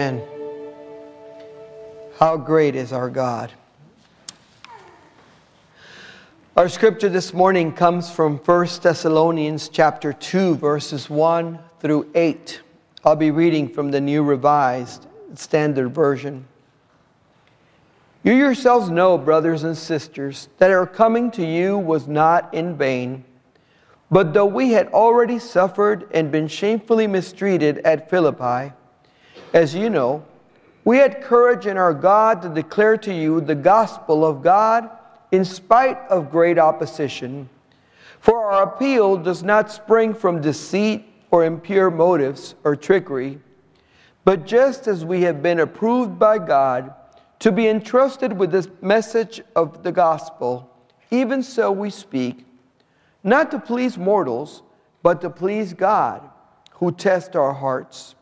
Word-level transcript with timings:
Amen. 0.00 0.22
How 2.18 2.38
great 2.38 2.74
is 2.74 2.90
our 2.90 3.10
God. 3.10 3.52
Our 6.56 6.70
scripture 6.70 7.10
this 7.10 7.34
morning 7.34 7.70
comes 7.74 8.10
from 8.10 8.38
1 8.38 8.68
Thessalonians 8.82 9.68
chapter 9.68 10.14
2 10.14 10.54
verses 10.54 11.10
1 11.10 11.58
through 11.80 12.10
8. 12.14 12.62
I'll 13.04 13.14
be 13.14 13.30
reading 13.30 13.68
from 13.68 13.90
the 13.90 14.00
New 14.00 14.22
Revised 14.22 15.06
Standard 15.34 15.90
Version. 15.90 16.46
You 18.22 18.32
yourselves 18.32 18.88
know, 18.88 19.18
brothers 19.18 19.64
and 19.64 19.76
sisters, 19.76 20.48
that 20.56 20.70
our 20.70 20.86
coming 20.86 21.30
to 21.32 21.44
you 21.44 21.76
was 21.76 22.08
not 22.08 22.54
in 22.54 22.74
vain. 22.74 23.22
But 24.10 24.32
though 24.32 24.46
we 24.46 24.72
had 24.72 24.88
already 24.94 25.38
suffered 25.38 26.08
and 26.14 26.32
been 26.32 26.48
shamefully 26.48 27.06
mistreated 27.06 27.80
at 27.80 28.08
Philippi, 28.08 28.72
as 29.52 29.74
you 29.74 29.90
know, 29.90 30.24
we 30.84 30.98
had 30.98 31.20
courage 31.22 31.66
in 31.66 31.76
our 31.76 31.92
God 31.92 32.42
to 32.42 32.48
declare 32.48 32.96
to 32.98 33.12
you 33.12 33.40
the 33.40 33.54
gospel 33.54 34.24
of 34.24 34.42
God 34.42 34.88
in 35.30 35.44
spite 35.44 35.98
of 36.08 36.30
great 36.30 36.58
opposition. 36.58 37.48
For 38.20 38.50
our 38.50 38.62
appeal 38.64 39.16
does 39.16 39.42
not 39.42 39.70
spring 39.70 40.14
from 40.14 40.40
deceit 40.40 41.04
or 41.30 41.44
impure 41.44 41.90
motives 41.90 42.54
or 42.64 42.76
trickery, 42.76 43.40
but 44.24 44.46
just 44.46 44.86
as 44.86 45.04
we 45.04 45.22
have 45.22 45.42
been 45.42 45.60
approved 45.60 46.18
by 46.18 46.38
God 46.38 46.94
to 47.38 47.50
be 47.50 47.68
entrusted 47.68 48.32
with 48.32 48.50
this 48.50 48.68
message 48.82 49.40
of 49.56 49.82
the 49.82 49.92
gospel, 49.92 50.70
even 51.10 51.42
so 51.42 51.72
we 51.72 51.90
speak, 51.90 52.44
not 53.24 53.50
to 53.50 53.58
please 53.58 53.96
mortals, 53.96 54.62
but 55.02 55.20
to 55.22 55.30
please 55.30 55.72
God, 55.72 56.28
who 56.72 56.92
tests 56.92 57.34
our 57.36 57.52
hearts. 57.52 58.14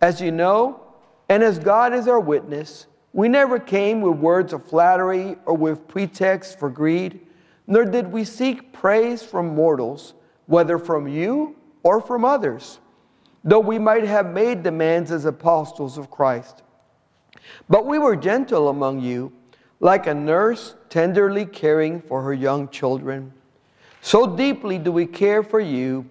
As 0.00 0.20
you 0.20 0.30
know, 0.30 0.80
and 1.28 1.42
as 1.42 1.58
God 1.58 1.94
is 1.94 2.06
our 2.08 2.20
witness, 2.20 2.86
we 3.12 3.28
never 3.28 3.58
came 3.58 4.02
with 4.02 4.18
words 4.18 4.52
of 4.52 4.64
flattery 4.64 5.36
or 5.46 5.56
with 5.56 5.88
pretexts 5.88 6.54
for 6.54 6.68
greed, 6.68 7.20
nor 7.66 7.84
did 7.84 8.12
we 8.12 8.24
seek 8.24 8.72
praise 8.72 9.22
from 9.22 9.48
mortals, 9.48 10.14
whether 10.46 10.78
from 10.78 11.08
you 11.08 11.56
or 11.82 12.00
from 12.00 12.24
others, 12.24 12.78
though 13.42 13.60
we 13.60 13.78
might 13.78 14.04
have 14.04 14.32
made 14.32 14.62
demands 14.62 15.10
as 15.10 15.24
apostles 15.24 15.96
of 15.96 16.10
Christ. 16.10 16.62
But 17.68 17.86
we 17.86 17.98
were 17.98 18.16
gentle 18.16 18.68
among 18.68 19.00
you, 19.00 19.32
like 19.80 20.06
a 20.06 20.14
nurse 20.14 20.74
tenderly 20.90 21.46
caring 21.46 22.00
for 22.02 22.22
her 22.22 22.34
young 22.34 22.68
children. 22.68 23.32
So 24.02 24.36
deeply 24.36 24.78
do 24.78 24.92
we 24.92 25.06
care 25.06 25.42
for 25.42 25.60
you 25.60 26.08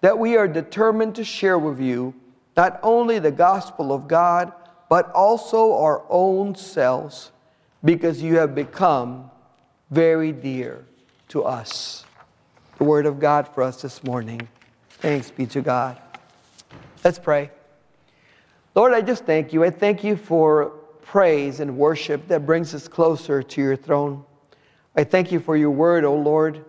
that 0.00 0.18
we 0.18 0.36
are 0.36 0.48
determined 0.48 1.14
to 1.14 1.24
share 1.24 1.58
with 1.58 1.80
you 1.80 2.14
not 2.60 2.78
only 2.82 3.18
the 3.18 3.30
gospel 3.30 3.90
of 3.90 4.06
God, 4.06 4.52
but 4.90 5.10
also 5.12 5.78
our 5.78 6.02
own 6.10 6.54
selves, 6.54 7.32
because 7.82 8.20
you 8.20 8.36
have 8.36 8.54
become 8.54 9.30
very 9.90 10.30
dear 10.30 10.84
to 11.28 11.42
us. 11.42 12.04
The 12.76 12.84
word 12.84 13.06
of 13.06 13.18
God 13.18 13.48
for 13.48 13.62
us 13.62 13.80
this 13.80 14.04
morning. 14.04 14.46
Thanks 14.90 15.30
be 15.30 15.46
to 15.46 15.62
God. 15.62 15.98
Let's 17.02 17.18
pray. 17.18 17.50
Lord, 18.74 18.92
I 18.92 19.00
just 19.00 19.24
thank 19.24 19.54
you. 19.54 19.64
I 19.64 19.70
thank 19.70 20.04
you 20.04 20.14
for 20.14 20.66
praise 21.00 21.60
and 21.60 21.78
worship 21.78 22.28
that 22.28 22.44
brings 22.44 22.74
us 22.74 22.88
closer 22.88 23.42
to 23.42 23.62
your 23.62 23.76
throne. 23.76 24.22
I 24.94 25.04
thank 25.04 25.32
you 25.32 25.40
for 25.40 25.56
your 25.56 25.70
word, 25.70 26.04
O 26.04 26.14
Lord. 26.14 26.62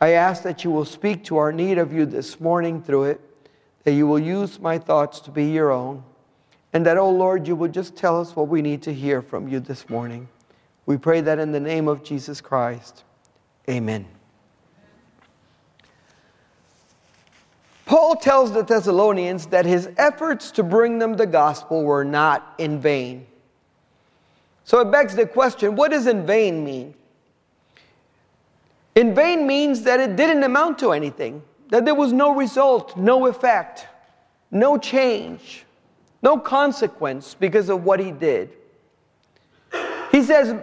I 0.00 0.08
ask 0.14 0.42
that 0.42 0.64
you 0.64 0.72
will 0.72 0.84
speak 0.84 1.22
to 1.26 1.36
our 1.36 1.52
need 1.52 1.78
of 1.78 1.92
you 1.92 2.04
this 2.04 2.40
morning 2.40 2.82
through 2.82 3.04
it, 3.04 3.20
that 3.84 3.92
you 3.92 4.06
will 4.06 4.18
use 4.18 4.60
my 4.60 4.78
thoughts 4.78 5.20
to 5.20 5.30
be 5.30 5.46
your 5.46 5.70
own, 5.70 6.02
and 6.72 6.84
that, 6.86 6.96
oh 6.98 7.10
Lord, 7.10 7.48
you 7.48 7.56
will 7.56 7.70
just 7.70 7.96
tell 7.96 8.20
us 8.20 8.36
what 8.36 8.48
we 8.48 8.62
need 8.62 8.82
to 8.82 8.94
hear 8.94 9.22
from 9.22 9.48
you 9.48 9.60
this 9.60 9.88
morning. 9.88 10.28
We 10.86 10.96
pray 10.96 11.20
that 11.20 11.38
in 11.38 11.52
the 11.52 11.60
name 11.60 11.88
of 11.88 12.02
Jesus 12.02 12.40
Christ. 12.40 13.04
Amen. 13.68 14.06
Paul 17.90 18.14
tells 18.14 18.52
the 18.52 18.62
Thessalonians 18.62 19.46
that 19.46 19.66
his 19.66 19.90
efforts 19.96 20.52
to 20.52 20.62
bring 20.62 21.00
them 21.00 21.14
the 21.14 21.26
gospel 21.26 21.82
were 21.82 22.04
not 22.04 22.54
in 22.58 22.78
vain. 22.78 23.26
So 24.62 24.78
it 24.78 24.92
begs 24.92 25.16
the 25.16 25.26
question 25.26 25.74
what 25.74 25.90
does 25.90 26.06
in 26.06 26.24
vain 26.24 26.62
mean? 26.62 26.94
In 28.94 29.14
vain 29.14 29.46
means 29.46 29.82
that 29.82 29.98
it 29.98 30.14
didn't 30.14 30.44
amount 30.44 30.78
to 30.80 30.92
anything, 30.92 31.42
that 31.70 31.84
there 31.84 31.94
was 31.94 32.12
no 32.12 32.34
result, 32.34 32.96
no 32.96 33.26
effect, 33.26 33.86
no 34.50 34.76
change, 34.76 35.64
no 36.22 36.36
consequence 36.36 37.34
because 37.38 37.68
of 37.68 37.84
what 37.84 38.00
he 38.00 38.10
did. 38.12 38.50
He 40.12 40.22
says, 40.22 40.54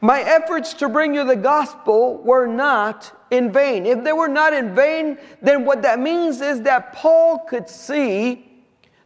My 0.00 0.20
efforts 0.20 0.72
to 0.74 0.88
bring 0.88 1.14
you 1.14 1.24
the 1.24 1.36
gospel 1.36 2.18
were 2.18 2.46
not 2.46 3.12
in 3.30 3.52
vain. 3.52 3.86
If 3.86 4.04
they 4.04 4.12
were 4.12 4.28
not 4.28 4.52
in 4.52 4.74
vain, 4.74 5.18
then 5.42 5.64
what 5.64 5.82
that 5.82 5.98
means 5.98 6.40
is 6.40 6.62
that 6.62 6.92
Paul 6.92 7.40
could 7.40 7.68
see 7.68 8.46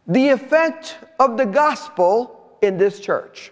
the 0.07 0.29
effect 0.29 0.97
of 1.19 1.37
the 1.37 1.45
gospel 1.45 2.57
in 2.61 2.77
this 2.77 2.99
church. 2.99 3.51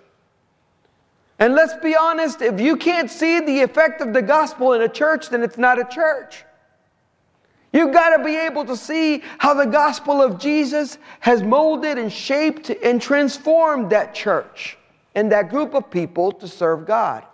And 1.39 1.55
let's 1.55 1.73
be 1.83 1.95
honest, 1.95 2.41
if 2.41 2.61
you 2.61 2.77
can't 2.77 3.09
see 3.09 3.39
the 3.39 3.61
effect 3.61 4.01
of 4.01 4.13
the 4.13 4.21
gospel 4.21 4.73
in 4.73 4.81
a 4.81 4.89
church, 4.89 5.29
then 5.29 5.41
it's 5.41 5.57
not 5.57 5.79
a 5.79 5.83
church. 5.83 6.45
You've 7.73 7.91
got 7.91 8.15
to 8.15 8.23
be 8.23 8.37
able 8.37 8.65
to 8.65 8.77
see 8.77 9.23
how 9.39 9.55
the 9.55 9.65
gospel 9.65 10.21
of 10.21 10.39
Jesus 10.39 10.99
has 11.19 11.41
molded 11.41 11.97
and 11.97 12.13
shaped 12.13 12.69
and 12.69 13.01
transformed 13.01 13.89
that 13.89 14.13
church 14.13 14.77
and 15.15 15.31
that 15.31 15.49
group 15.49 15.73
of 15.73 15.89
people 15.89 16.31
to 16.33 16.47
serve 16.47 16.85
God. 16.85 17.25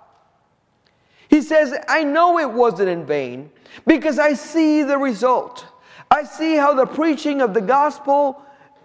He 1.27 1.41
says, 1.41 1.75
I 1.89 2.03
know 2.05 2.39
it 2.39 2.49
wasn't 2.49 2.89
in 2.89 3.05
vain 3.05 3.51
because 3.85 4.17
I 4.17 4.33
see 4.33 4.81
the 4.81 4.97
result. 4.97 5.65
I 6.09 6.23
see 6.23 6.55
how 6.55 6.73
the 6.73 6.87
preaching 6.87 7.41
of 7.41 7.53
the 7.53 7.61
gospel 7.61 8.41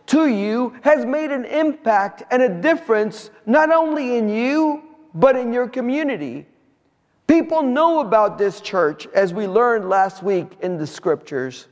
to 0.07 0.27
you 0.27 0.75
has 0.83 1.07
made 1.07 1.31
an 1.31 1.45
impact 1.45 2.25
and 2.31 2.43
a 2.43 2.49
difference 2.61 3.31
not 3.47 3.71
only 3.71 4.19
in 4.19 4.29
you, 4.29 4.83
but 5.15 5.37
in 5.37 5.53
your 5.53 5.69
community. 5.69 6.47
People 7.27 7.63
know 7.63 8.01
about 8.01 8.37
this 8.37 8.61
church 8.61 9.07
as 9.15 9.33
we 9.33 9.47
learned 9.47 9.89
last 9.89 10.23
week 10.23 10.47
in 10.61 10.77
the 10.77 10.87
scriptures. 10.87 11.69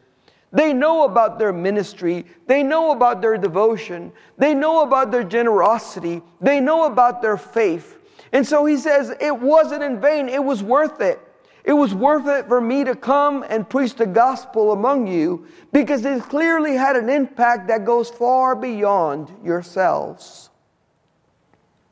They 0.51 0.73
know 0.73 1.05
about 1.05 1.39
their 1.39 1.53
ministry. 1.53 2.27
They 2.47 2.63
know 2.63 2.91
about 2.91 3.23
their 3.23 3.39
devotion. 3.39 4.12
They 4.39 4.55
know 4.55 4.83
about 4.83 5.11
their 5.11 5.25
generosity. 5.25 6.23
They 6.41 6.61
know 6.61 6.87
about 6.87 7.23
their 7.23 7.37
faith. 7.37 7.99
And 8.33 8.47
so 8.47 8.65
he 8.65 8.77
says, 8.77 9.15
it 9.21 9.39
wasn't 9.39 9.83
in 9.83 10.01
vain. 10.01 10.29
It 10.29 10.43
was 10.43 10.62
worth 10.62 11.01
it. 11.01 11.21
It 11.65 11.75
was 11.75 11.95
worth 11.95 12.27
it 12.27 12.49
for 12.49 12.61
me 12.61 12.83
to 12.85 12.97
come 12.97 13.45
and 13.49 13.69
preach 13.69 13.95
the 13.95 14.07
gospel 14.07 14.73
among 14.73 15.07
you 15.07 15.47
because 15.73 16.05
it 16.05 16.23
clearly 16.25 16.75
had 16.75 16.97
an 16.97 17.09
impact 17.09 17.69
that 17.69 17.85
goes 17.85 18.11
far 18.11 18.57
beyond 18.57 19.31
yourselves. 19.45 20.51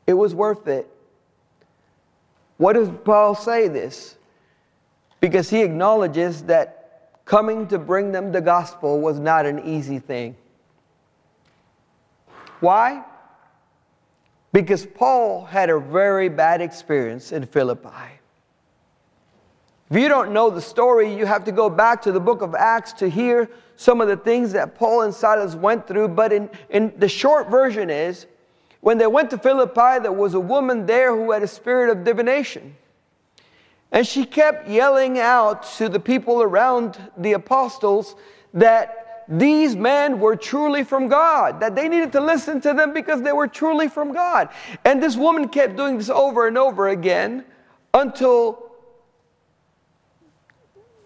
It 0.05 0.13
was 0.13 0.35
worth 0.35 0.67
it. 0.67 0.90
What 2.61 2.73
does 2.73 2.91
Paul 3.03 3.33
say 3.33 3.69
this? 3.69 4.17
Because 5.19 5.49
he 5.49 5.63
acknowledges 5.63 6.43
that 6.43 7.17
coming 7.25 7.65
to 7.69 7.79
bring 7.79 8.11
them 8.11 8.31
the 8.31 8.39
gospel 8.39 9.01
was 9.01 9.17
not 9.17 9.47
an 9.47 9.67
easy 9.67 9.97
thing. 9.97 10.35
Why? 12.59 13.03
Because 14.53 14.85
Paul 14.85 15.43
had 15.43 15.71
a 15.71 15.79
very 15.79 16.29
bad 16.29 16.61
experience 16.61 17.31
in 17.31 17.47
Philippi. 17.47 18.19
If 19.89 19.97
you 19.97 20.07
don't 20.07 20.31
know 20.31 20.51
the 20.51 20.61
story, 20.61 21.11
you 21.11 21.25
have 21.25 21.43
to 21.45 21.51
go 21.51 21.67
back 21.67 21.99
to 22.03 22.11
the 22.11 22.19
book 22.19 22.43
of 22.43 22.53
Acts 22.53 22.93
to 22.93 23.09
hear 23.09 23.49
some 23.75 24.01
of 24.01 24.07
the 24.07 24.17
things 24.17 24.51
that 24.51 24.75
Paul 24.75 25.01
and 25.01 25.11
Silas 25.15 25.55
went 25.55 25.87
through. 25.87 26.09
But 26.09 26.31
in, 26.31 26.47
in 26.69 26.93
the 26.97 27.09
short 27.09 27.49
version 27.49 27.89
is 27.89 28.27
when 28.81 28.97
they 28.97 29.07
went 29.07 29.29
to 29.29 29.37
Philippi, 29.37 29.99
there 30.01 30.11
was 30.11 30.33
a 30.33 30.39
woman 30.39 30.87
there 30.87 31.15
who 31.15 31.31
had 31.31 31.43
a 31.43 31.47
spirit 31.47 31.89
of 31.89 32.03
divination. 32.03 32.75
And 33.91 34.05
she 34.05 34.25
kept 34.25 34.67
yelling 34.67 35.19
out 35.19 35.63
to 35.77 35.87
the 35.87 35.99
people 35.99 36.41
around 36.41 36.97
the 37.17 37.33
apostles 37.33 38.15
that 38.53 39.25
these 39.27 39.75
men 39.75 40.19
were 40.19 40.35
truly 40.35 40.83
from 40.83 41.07
God, 41.07 41.59
that 41.59 41.75
they 41.75 41.87
needed 41.87 42.11
to 42.13 42.21
listen 42.21 42.59
to 42.61 42.73
them 42.73 42.91
because 42.91 43.21
they 43.21 43.31
were 43.31 43.47
truly 43.47 43.87
from 43.87 44.13
God. 44.13 44.49
And 44.83 45.01
this 45.01 45.15
woman 45.15 45.47
kept 45.47 45.75
doing 45.75 45.97
this 45.97 46.09
over 46.09 46.47
and 46.47 46.57
over 46.57 46.89
again 46.89 47.45
until 47.93 48.71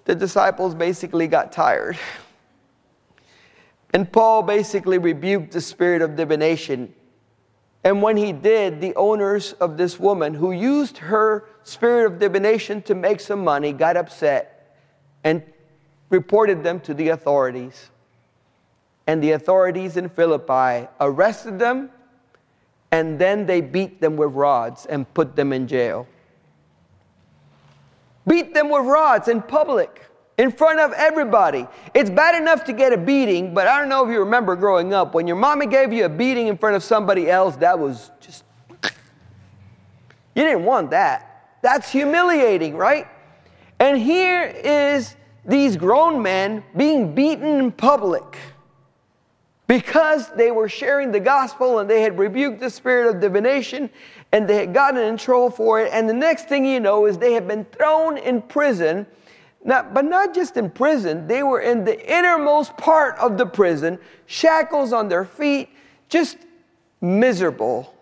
the 0.05 0.15
disciples 0.15 0.73
basically 0.73 1.27
got 1.27 1.51
tired. 1.51 1.97
And 3.93 4.11
Paul 4.11 4.43
basically 4.43 4.97
rebuked 4.97 5.51
the 5.51 5.61
spirit 5.61 6.01
of 6.01 6.15
divination 6.15 6.93
and 7.85 8.01
when 8.01 8.17
he 8.17 8.33
did, 8.33 8.81
the 8.81 8.95
owners 8.95 9.53
of 9.53 9.77
this 9.77 9.99
woman, 9.99 10.33
who 10.33 10.51
used 10.51 10.97
her 10.97 11.45
spirit 11.63 12.11
of 12.11 12.19
divination 12.19 12.81
to 12.81 12.95
make 12.95 13.19
some 13.19 13.43
money, 13.43 13.71
got 13.71 13.95
upset 13.95 14.75
and 15.23 15.43
reported 16.09 16.63
them 16.63 16.79
to 16.81 16.95
the 16.95 17.09
authorities. 17.09 17.91
And 19.05 19.21
the 19.21 19.31
authorities 19.33 19.97
in 19.97 20.09
Philippi 20.09 20.87
arrested 20.99 21.59
them 21.59 21.91
and 22.91 23.19
then 23.19 23.45
they 23.45 23.61
beat 23.61 24.01
them 24.01 24.15
with 24.15 24.31
rods 24.31 24.85
and 24.87 25.11
put 25.13 25.35
them 25.35 25.53
in 25.53 25.67
jail. 25.67 26.07
Beat 28.27 28.53
them 28.53 28.69
with 28.69 28.85
rods 28.85 29.27
in 29.27 29.41
public, 29.41 30.05
in 30.37 30.51
front 30.51 30.79
of 30.79 30.91
everybody. 30.93 31.67
It's 31.93 32.09
bad 32.09 32.39
enough 32.41 32.65
to 32.65 32.73
get 32.73 32.93
a 32.93 32.97
beating, 32.97 33.53
but 33.53 33.67
I 33.67 33.79
don't 33.79 33.89
know 33.89 34.05
if 34.05 34.11
you 34.11 34.19
remember 34.19 34.55
growing 34.55 34.93
up, 34.93 35.13
when 35.13 35.27
your 35.27 35.37
mommy 35.37 35.65
gave 35.65 35.93
you 35.93 36.05
a 36.05 36.09
beating 36.09 36.47
in 36.47 36.57
front 36.57 36.75
of 36.75 36.83
somebody 36.83 37.29
else, 37.29 37.55
that 37.57 37.79
was 37.79 38.11
just, 38.19 38.43
you 38.81 40.43
didn't 40.43 40.65
want 40.65 40.91
that. 40.91 41.57
That's 41.61 41.91
humiliating, 41.91 42.75
right? 42.75 43.07
And 43.79 43.97
here 43.97 44.43
is 44.43 45.15
these 45.45 45.77
grown 45.77 46.21
men 46.21 46.63
being 46.75 47.15
beaten 47.15 47.59
in 47.59 47.71
public 47.71 48.37
because 49.67 50.29
they 50.33 50.51
were 50.51 50.69
sharing 50.69 51.11
the 51.11 51.19
gospel 51.19 51.79
and 51.79 51.89
they 51.89 52.01
had 52.01 52.17
rebuked 52.17 52.59
the 52.59 52.69
spirit 52.69 53.13
of 53.13 53.21
divination 53.21 53.89
and 54.31 54.47
they 54.47 54.57
had 54.57 54.73
gotten 54.73 55.01
in 55.01 55.17
trouble 55.17 55.49
for 55.49 55.81
it. 55.81 55.91
And 55.91 56.07
the 56.07 56.13
next 56.13 56.47
thing 56.47 56.65
you 56.65 56.79
know 56.79 57.05
is 57.05 57.17
they 57.17 57.33
had 57.33 57.47
been 57.47 57.65
thrown 57.65 58.17
in 58.17 58.41
prison. 58.41 59.07
But 59.65 60.05
not 60.05 60.35
just 60.35 60.57
in 60.57 60.69
prison, 60.69 61.27
they 61.27 61.41
were 61.41 61.59
in 61.59 61.85
the 61.85 62.15
innermost 62.15 62.77
part 62.77 63.17
of 63.17 63.37
the 63.37 63.47
prison, 63.47 63.97
shackles 64.27 64.93
on 64.93 65.09
their 65.09 65.25
feet, 65.25 65.69
just 66.07 66.37
miserable. 67.01 67.95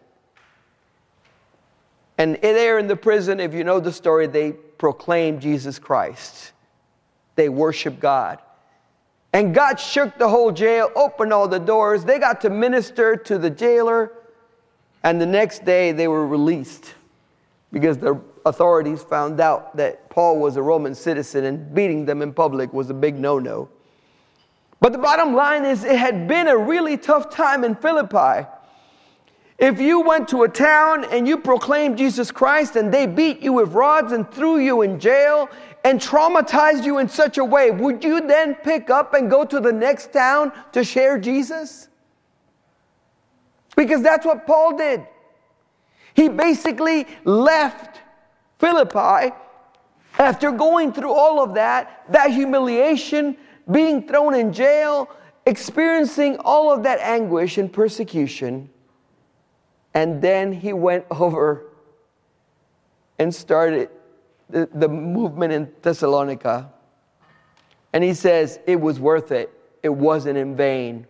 And 2.18 2.38
there 2.42 2.80
in 2.80 2.88
the 2.88 2.98
prison, 2.98 3.40
if 3.40 3.54
you 3.54 3.64
know 3.64 3.80
the 3.80 3.94
story, 3.94 4.28
they 4.28 4.52
proclaimed 4.52 5.42
Jesus 5.42 5.80
Christ. 5.80 6.52
They 7.36 7.48
worship 7.48 8.00
God. 8.00 8.40
And 9.32 9.56
God 9.56 9.80
shook 9.80 10.18
the 10.18 10.28
whole 10.30 10.52
jail, 10.52 10.92
opened 10.96 11.32
all 11.32 11.48
the 11.48 11.60
doors. 11.60 12.04
They 12.04 12.20
got 12.20 12.42
to 12.42 12.50
minister 12.50 13.16
to 13.16 13.38
the 13.38 13.50
jailer. 13.50 14.12
And 15.02 15.20
the 15.20 15.26
next 15.26 15.66
day 15.66 15.92
they 15.94 16.08
were 16.08 16.28
released 16.28 16.94
because 17.72 17.98
the 17.98 18.22
authorities 18.46 19.02
found 19.04 19.40
out 19.40 19.76
that 19.78 20.10
Paul 20.10 20.40
was 20.40 20.58
a 20.58 20.62
Roman 20.62 20.96
citizen 20.96 21.46
and 21.46 21.74
beating 21.74 22.06
them 22.06 22.22
in 22.22 22.34
public 22.34 22.74
was 22.74 22.90
a 22.90 22.94
big 22.94 23.18
no 23.18 23.40
no. 23.40 23.70
But 24.82 24.92
the 24.92 24.98
bottom 24.98 25.34
line 25.34 25.64
is, 25.64 25.86
it 25.86 25.96
had 25.96 26.28
been 26.28 26.48
a 26.48 26.58
really 26.58 26.98
tough 26.98 27.30
time 27.30 27.64
in 27.64 27.74
Philippi. 27.74 28.46
If 29.58 29.80
you 29.80 30.02
went 30.02 30.28
to 30.30 30.44
a 30.44 30.50
town 30.50 31.06
and 31.06 31.26
you 31.26 31.38
proclaimed 31.38 31.98
Jesus 31.98 32.32
Christ 32.32 32.76
and 32.76 32.94
they 32.94 33.08
beat 33.08 33.40
you 33.42 33.54
with 33.54 33.72
rods 33.72 34.12
and 34.12 34.30
threw 34.30 34.58
you 34.58 34.82
in 34.82 35.00
jail 35.00 35.50
and 35.86 36.02
traumatized 36.02 36.84
you 36.84 36.98
in 36.98 37.08
such 37.08 37.38
a 37.38 37.46
way, 37.46 37.72
would 37.72 38.04
you 38.04 38.28
then 38.28 38.56
pick 38.56 38.90
up 38.90 39.14
and 39.14 39.30
go 39.30 39.46
to 39.46 39.62
the 39.62 39.72
next 39.72 40.12
town 40.12 40.52
to 40.74 40.84
share 40.84 41.18
Jesus? 41.18 41.88
Because 43.78 44.02
that's 44.02 44.26
what 44.26 44.46
Paul 44.46 44.76
did. 44.76 45.08
He 46.14 46.28
basically 46.28 47.08
left 47.24 48.02
Philippi 48.64 49.36
after 50.18 50.50
going 50.50 50.94
through 50.94 51.12
all 51.12 51.44
of 51.44 51.56
that, 51.56 52.06
that 52.10 52.32
humiliation, 52.32 53.36
being 53.70 54.08
thrown 54.08 54.34
in 54.34 54.54
jail, 54.54 55.10
experiencing 55.46 56.38
all 56.38 56.72
of 56.72 56.84
that 56.84 57.00
anguish 57.00 57.58
and 57.58 57.74
persecution. 57.74 58.70
And 59.94 60.22
then 60.22 60.54
he 60.54 60.72
went 60.72 61.06
over 61.12 61.66
and 63.20 63.36
started 63.36 63.90
the, 64.50 64.70
the 64.74 64.88
movement 64.88 65.52
in 65.52 65.70
Thessalonica. 65.82 66.72
And 67.92 68.02
he 68.02 68.14
says, 68.14 68.60
It 68.66 68.80
was 68.80 68.98
worth 68.98 69.34
it. 69.34 69.52
It 69.82 69.90
wasn't 69.90 70.38
in 70.38 70.56
vain 70.56 71.06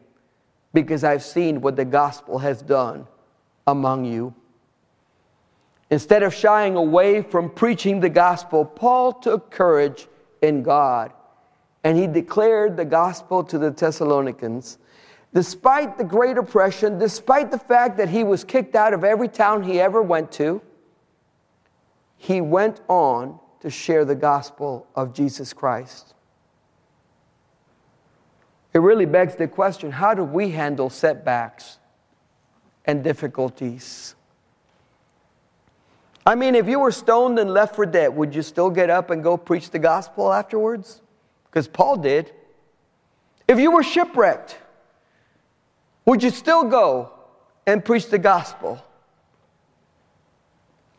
because 0.73 1.03
I've 1.03 1.23
seen 1.23 1.61
what 1.61 1.75
the 1.75 1.85
gospel 1.85 2.39
has 2.39 2.63
done 2.63 3.05
among 3.67 4.05
you. 4.05 4.33
Instead 5.93 6.23
of 6.23 6.33
shying 6.33 6.75
away 6.75 7.21
from 7.21 7.51
preaching 7.51 7.99
the 7.99 8.09
gospel, 8.09 8.65
Paul 8.65 9.13
took 9.13 9.51
courage 9.51 10.07
in 10.41 10.63
God 10.63 11.13
and 11.83 11.95
he 11.95 12.07
declared 12.07 12.75
the 12.75 12.83
gospel 12.83 13.43
to 13.43 13.59
the 13.59 13.69
Thessalonians. 13.69 14.79
Despite 15.35 15.99
the 15.99 16.03
great 16.03 16.39
oppression, 16.39 16.97
despite 16.97 17.51
the 17.51 17.59
fact 17.59 17.97
that 17.97 18.09
he 18.09 18.23
was 18.23 18.43
kicked 18.43 18.73
out 18.75 18.95
of 18.95 19.03
every 19.03 19.27
town 19.27 19.61
he 19.61 19.79
ever 19.79 20.01
went 20.01 20.31
to, 20.31 20.63
he 22.17 22.41
went 22.41 22.81
on 22.87 23.37
to 23.59 23.69
share 23.69 24.03
the 24.03 24.15
gospel 24.15 24.87
of 24.95 25.13
Jesus 25.13 25.53
Christ. 25.53 26.15
It 28.73 28.79
really 28.79 29.05
begs 29.05 29.35
the 29.35 29.47
question 29.47 29.91
how 29.91 30.15
do 30.15 30.23
we 30.23 30.49
handle 30.49 30.89
setbacks 30.89 31.77
and 32.83 33.03
difficulties? 33.03 34.15
I 36.25 36.35
mean, 36.35 36.55
if 36.55 36.67
you 36.67 36.79
were 36.79 36.91
stoned 36.91 37.37
and 37.37 37.53
left 37.53 37.75
for 37.75 37.85
dead, 37.85 38.15
would 38.15 38.33
you 38.33 38.41
still 38.41 38.69
get 38.69 38.89
up 38.89 39.09
and 39.09 39.21
go 39.21 39.35
preach 39.35 39.71
the 39.71 39.79
gospel 39.79 40.31
afterwards? 40.31 41.01
Because 41.45 41.67
Paul 41.67 41.97
did. 41.97 42.31
If 43.47 43.59
you 43.59 43.71
were 43.71 43.83
shipwrecked, 43.83 44.57
would 46.05 46.23
you 46.23 46.29
still 46.29 46.63
go 46.63 47.11
and 47.67 47.83
preach 47.83 48.09
the 48.09 48.17
gospel? 48.17 48.81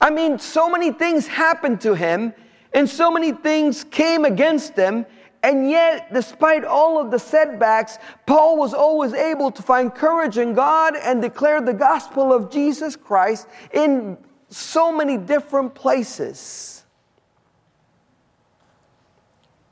I 0.00 0.10
mean, 0.10 0.38
so 0.38 0.68
many 0.68 0.92
things 0.92 1.26
happened 1.26 1.80
to 1.82 1.94
him, 1.94 2.34
and 2.74 2.88
so 2.88 3.10
many 3.10 3.32
things 3.32 3.84
came 3.84 4.26
against 4.26 4.76
him, 4.76 5.06
and 5.42 5.70
yet, 5.70 6.12
despite 6.12 6.64
all 6.64 6.98
of 6.98 7.10
the 7.10 7.18
setbacks, 7.18 7.98
Paul 8.26 8.58
was 8.58 8.74
always 8.74 9.12
able 9.14 9.50
to 9.50 9.62
find 9.62 9.94
courage 9.94 10.38
in 10.38 10.54
God 10.54 10.96
and 10.96 11.20
declare 11.20 11.60
the 11.60 11.74
gospel 11.74 12.32
of 12.32 12.50
Jesus 12.50 12.96
Christ 12.96 13.46
in 13.72 14.18
so 14.54 14.92
many 14.92 15.16
different 15.16 15.74
places. 15.74 16.84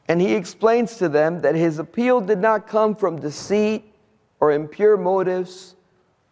And 0.08 0.20
he 0.20 0.34
explains 0.34 0.96
to 0.96 1.08
them 1.08 1.40
that 1.42 1.54
his 1.54 1.78
appeal 1.78 2.20
did 2.20 2.38
not 2.38 2.66
come 2.66 2.94
from 2.94 3.20
deceit 3.20 3.84
or 4.40 4.52
impure 4.52 4.96
motives 4.96 5.76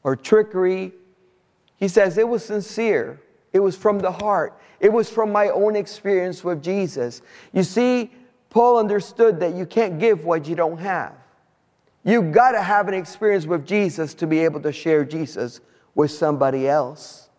or 0.02 0.16
trickery. 0.16 0.92
He 1.76 1.88
says 1.88 2.18
it 2.18 2.28
was 2.28 2.44
sincere. 2.44 3.20
It 3.52 3.60
was 3.60 3.76
from 3.76 4.00
the 4.00 4.12
heart. 4.12 4.60
It 4.80 4.92
was 4.92 5.08
from 5.08 5.30
my 5.30 5.48
own 5.48 5.76
experience 5.76 6.42
with 6.44 6.62
Jesus. 6.62 7.22
You 7.52 7.62
see, 7.62 8.10
Paul 8.50 8.78
understood 8.78 9.40
that 9.40 9.54
you 9.54 9.64
can't 9.64 9.98
give 9.98 10.24
what 10.24 10.46
you 10.46 10.56
don't 10.56 10.78
have. 10.78 11.14
You've 12.04 12.32
got 12.32 12.52
to 12.52 12.62
have 12.62 12.88
an 12.88 12.94
experience 12.94 13.46
with 13.46 13.66
Jesus 13.66 14.12
to 14.14 14.26
be 14.26 14.40
able 14.40 14.60
to 14.60 14.72
share 14.72 15.04
Jesus 15.04 15.60
with 15.94 16.10
somebody 16.10 16.68
else. 16.68 17.29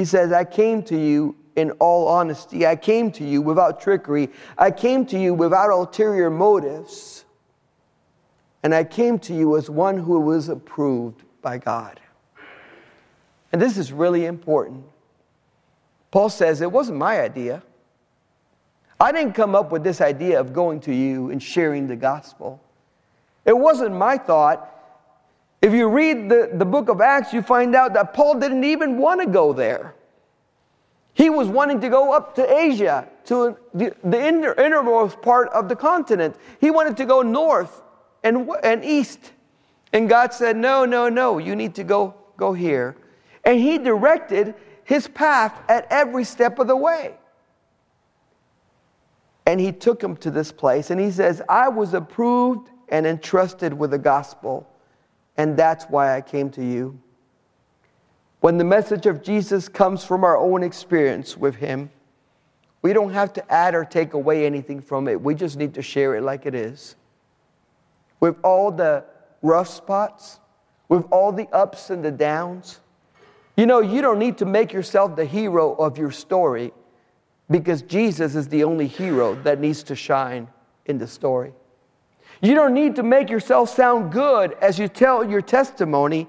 He 0.00 0.06
says, 0.06 0.32
I 0.32 0.44
came 0.44 0.82
to 0.84 0.98
you 0.98 1.36
in 1.56 1.72
all 1.72 2.08
honesty. 2.08 2.66
I 2.66 2.74
came 2.74 3.12
to 3.12 3.22
you 3.22 3.42
without 3.42 3.82
trickery. 3.82 4.30
I 4.56 4.70
came 4.70 5.04
to 5.04 5.18
you 5.18 5.34
without 5.34 5.68
ulterior 5.68 6.30
motives. 6.30 7.26
And 8.62 8.74
I 8.74 8.82
came 8.82 9.18
to 9.18 9.34
you 9.34 9.58
as 9.58 9.68
one 9.68 9.98
who 9.98 10.18
was 10.18 10.48
approved 10.48 11.22
by 11.42 11.58
God. 11.58 12.00
And 13.52 13.60
this 13.60 13.76
is 13.76 13.92
really 13.92 14.24
important. 14.24 14.86
Paul 16.10 16.30
says, 16.30 16.62
It 16.62 16.72
wasn't 16.72 16.96
my 16.96 17.20
idea. 17.20 17.62
I 18.98 19.12
didn't 19.12 19.34
come 19.34 19.54
up 19.54 19.70
with 19.70 19.84
this 19.84 20.00
idea 20.00 20.40
of 20.40 20.54
going 20.54 20.80
to 20.80 20.94
you 20.94 21.28
and 21.28 21.42
sharing 21.42 21.88
the 21.88 21.96
gospel. 21.96 22.58
It 23.44 23.58
wasn't 23.58 23.94
my 23.94 24.16
thought. 24.16 24.66
If 25.62 25.72
you 25.74 25.88
read 25.88 26.28
the, 26.28 26.50
the 26.54 26.64
book 26.64 26.88
of 26.88 27.00
Acts, 27.00 27.32
you 27.32 27.42
find 27.42 27.74
out 27.74 27.92
that 27.94 28.14
Paul 28.14 28.38
didn't 28.38 28.64
even 28.64 28.98
want 28.98 29.20
to 29.20 29.26
go 29.26 29.52
there. 29.52 29.94
He 31.12 31.28
was 31.28 31.48
wanting 31.48 31.80
to 31.80 31.88
go 31.88 32.12
up 32.12 32.34
to 32.36 32.58
Asia, 32.58 33.06
to 33.26 33.56
the, 33.74 33.94
the 34.02 34.26
inner, 34.26 34.54
innermost 34.54 35.20
part 35.20 35.48
of 35.50 35.68
the 35.68 35.76
continent. 35.76 36.36
He 36.60 36.70
wanted 36.70 36.96
to 36.96 37.04
go 37.04 37.20
north 37.20 37.82
and, 38.24 38.48
and 38.62 38.84
east. 38.84 39.32
And 39.92 40.08
God 40.08 40.32
said, 40.32 40.56
No, 40.56 40.84
no, 40.84 41.08
no, 41.08 41.38
you 41.38 41.54
need 41.54 41.74
to 41.74 41.84
go, 41.84 42.14
go 42.36 42.52
here. 42.54 42.96
And 43.44 43.58
He 43.58 43.76
directed 43.76 44.54
his 44.90 45.06
path 45.06 45.54
at 45.68 45.86
every 45.88 46.24
step 46.24 46.58
of 46.58 46.66
the 46.66 46.74
way. 46.74 47.14
And 49.46 49.60
he 49.60 49.70
took 49.70 50.02
him 50.02 50.16
to 50.16 50.32
this 50.32 50.50
place, 50.50 50.90
and 50.90 51.00
he 51.00 51.12
says, 51.12 51.40
I 51.48 51.68
was 51.68 51.94
approved 51.94 52.70
and 52.88 53.06
entrusted 53.06 53.72
with 53.72 53.92
the 53.92 53.98
gospel, 53.98 54.68
and 55.36 55.56
that's 55.56 55.84
why 55.84 56.16
I 56.16 56.20
came 56.20 56.50
to 56.50 56.64
you. 56.64 56.98
When 58.40 58.56
the 58.56 58.64
message 58.64 59.06
of 59.06 59.22
Jesus 59.22 59.68
comes 59.68 60.04
from 60.04 60.24
our 60.24 60.36
own 60.36 60.62
experience 60.62 61.36
with 61.36 61.56
him, 61.56 61.90
we 62.82 62.92
don't 62.92 63.12
have 63.12 63.32
to 63.34 63.52
add 63.52 63.74
or 63.74 63.84
take 63.84 64.14
away 64.14 64.46
anything 64.46 64.80
from 64.80 65.08
it. 65.08 65.20
We 65.20 65.34
just 65.34 65.58
need 65.58 65.74
to 65.74 65.82
share 65.82 66.14
it 66.14 66.22
like 66.22 66.46
it 66.46 66.54
is. 66.54 66.96
With 68.18 68.36
all 68.42 68.70
the 68.70 69.04
rough 69.42 69.68
spots, 69.68 70.40
with 70.88 71.04
all 71.10 71.32
the 71.32 71.48
ups 71.52 71.90
and 71.90 72.04
the 72.04 72.10
downs, 72.10 72.80
you 73.56 73.66
know, 73.66 73.80
you 73.80 74.00
don't 74.00 74.18
need 74.18 74.38
to 74.38 74.46
make 74.46 74.72
yourself 74.72 75.16
the 75.16 75.24
hero 75.24 75.74
of 75.74 75.98
your 75.98 76.10
story 76.10 76.72
because 77.50 77.82
Jesus 77.82 78.34
is 78.34 78.48
the 78.48 78.64
only 78.64 78.86
hero 78.86 79.34
that 79.42 79.60
needs 79.60 79.82
to 79.84 79.94
shine 79.94 80.48
in 80.86 80.96
the 80.96 81.06
story. 81.06 81.52
You 82.40 82.54
don't 82.54 82.74
need 82.74 82.96
to 82.96 83.02
make 83.02 83.28
yourself 83.28 83.74
sound 83.74 84.12
good 84.12 84.56
as 84.60 84.78
you 84.78 84.88
tell 84.88 85.28
your 85.28 85.42
testimony 85.42 86.26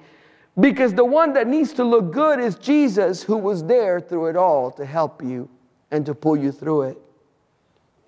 Because 0.60 0.94
the 0.94 1.06
one 1.06 1.34
that 1.34 1.48
needs 1.48 1.74
to 1.74 1.84
look 1.84 2.12
good 2.12 2.40
is 2.40 2.56
Jesus, 2.56 3.24
who 3.24 3.38
was 3.38 3.64
there 3.64 4.00
through 4.00 4.28
it 4.28 4.36
all 4.36 4.72
to 4.72 4.86
help 4.86 5.24
you 5.24 5.50
and 5.92 6.06
to 6.06 6.14
pull 6.14 6.36
you 6.36 6.52
through 6.52 6.84
it. 6.84 6.98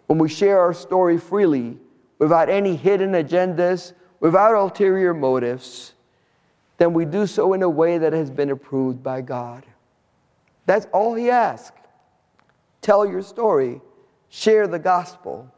When 0.08 0.20
we 0.20 0.28
share 0.28 0.60
our 0.60 0.74
story 0.74 1.18
freely, 1.18 1.78
without 2.20 2.50
any 2.50 2.76
hidden 2.76 3.14
agendas, 3.14 3.94
without 4.20 4.56
ulterior 4.56 5.14
motives, 5.14 5.94
then 6.78 6.94
we 6.94 7.06
do 7.06 7.26
so 7.26 7.54
in 7.54 7.64
a 7.64 7.70
way 7.70 7.98
that 7.98 8.14
has 8.14 8.30
been 8.30 8.50
approved 8.50 9.02
by 9.02 9.22
God. 9.22 9.66
That's 10.66 10.88
all 10.92 11.14
He 11.16 11.30
asks. 11.30 11.80
Tell 12.82 13.06
your 13.06 13.22
story, 13.22 13.80
share 14.28 14.68
the 14.68 14.80
gospel. 14.80 15.53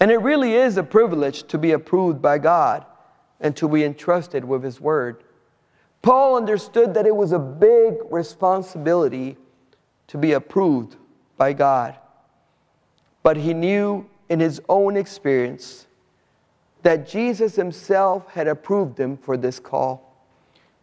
And 0.00 0.10
it 0.10 0.18
really 0.18 0.54
is 0.54 0.76
a 0.76 0.82
privilege 0.82 1.44
to 1.44 1.58
be 1.58 1.72
approved 1.72 2.20
by 2.20 2.38
God 2.38 2.84
and 3.40 3.56
to 3.56 3.68
be 3.68 3.84
entrusted 3.84 4.44
with 4.44 4.62
His 4.62 4.80
word. 4.80 5.22
Paul 6.02 6.36
understood 6.36 6.94
that 6.94 7.06
it 7.06 7.16
was 7.16 7.32
a 7.32 7.38
big 7.38 7.94
responsibility 8.10 9.36
to 10.08 10.18
be 10.18 10.32
approved 10.32 10.96
by 11.36 11.52
God. 11.52 11.96
But 13.22 13.36
he 13.36 13.54
knew 13.54 14.06
in 14.28 14.40
his 14.40 14.60
own 14.68 14.96
experience 14.96 15.86
that 16.82 17.08
Jesus 17.08 17.56
himself 17.56 18.28
had 18.28 18.46
approved 18.46 19.00
him 19.00 19.16
for 19.16 19.36
this 19.36 19.58
call. 19.58 20.14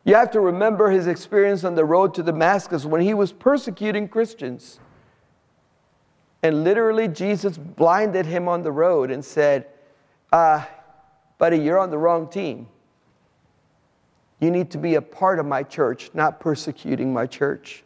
You 0.03 0.15
have 0.15 0.31
to 0.31 0.41
remember 0.41 0.89
his 0.89 1.07
experience 1.07 1.63
on 1.63 1.75
the 1.75 1.85
road 1.85 2.13
to 2.15 2.23
Damascus 2.23 2.83
when 2.83 2.99
he 2.99 3.13
was 3.13 3.31
persecuting 3.31 4.09
Christians. 4.09 4.79
And 6.43 6.65
literally, 6.65 7.07
Jesus 7.07 7.57
blinded 7.57 8.25
him 8.25 8.49
on 8.49 8.61
the 8.61 8.71
road 8.71 9.09
and 9.09 9.23
said, 9.23 9.65
uh, 10.31 10.65
Buddy, 11.37 11.57
you're 11.57 11.79
on 11.79 11.89
the 11.89 11.97
wrong 11.97 12.29
team. 12.29 12.67
You 14.39 14.51
need 14.51 14.71
to 14.71 14.77
be 14.77 14.95
a 14.95 15.01
part 15.01 15.39
of 15.39 15.45
my 15.45 15.63
church, 15.63 16.11
not 16.13 16.41
persecuting 16.41 17.13
my 17.13 17.25
church. 17.25 17.83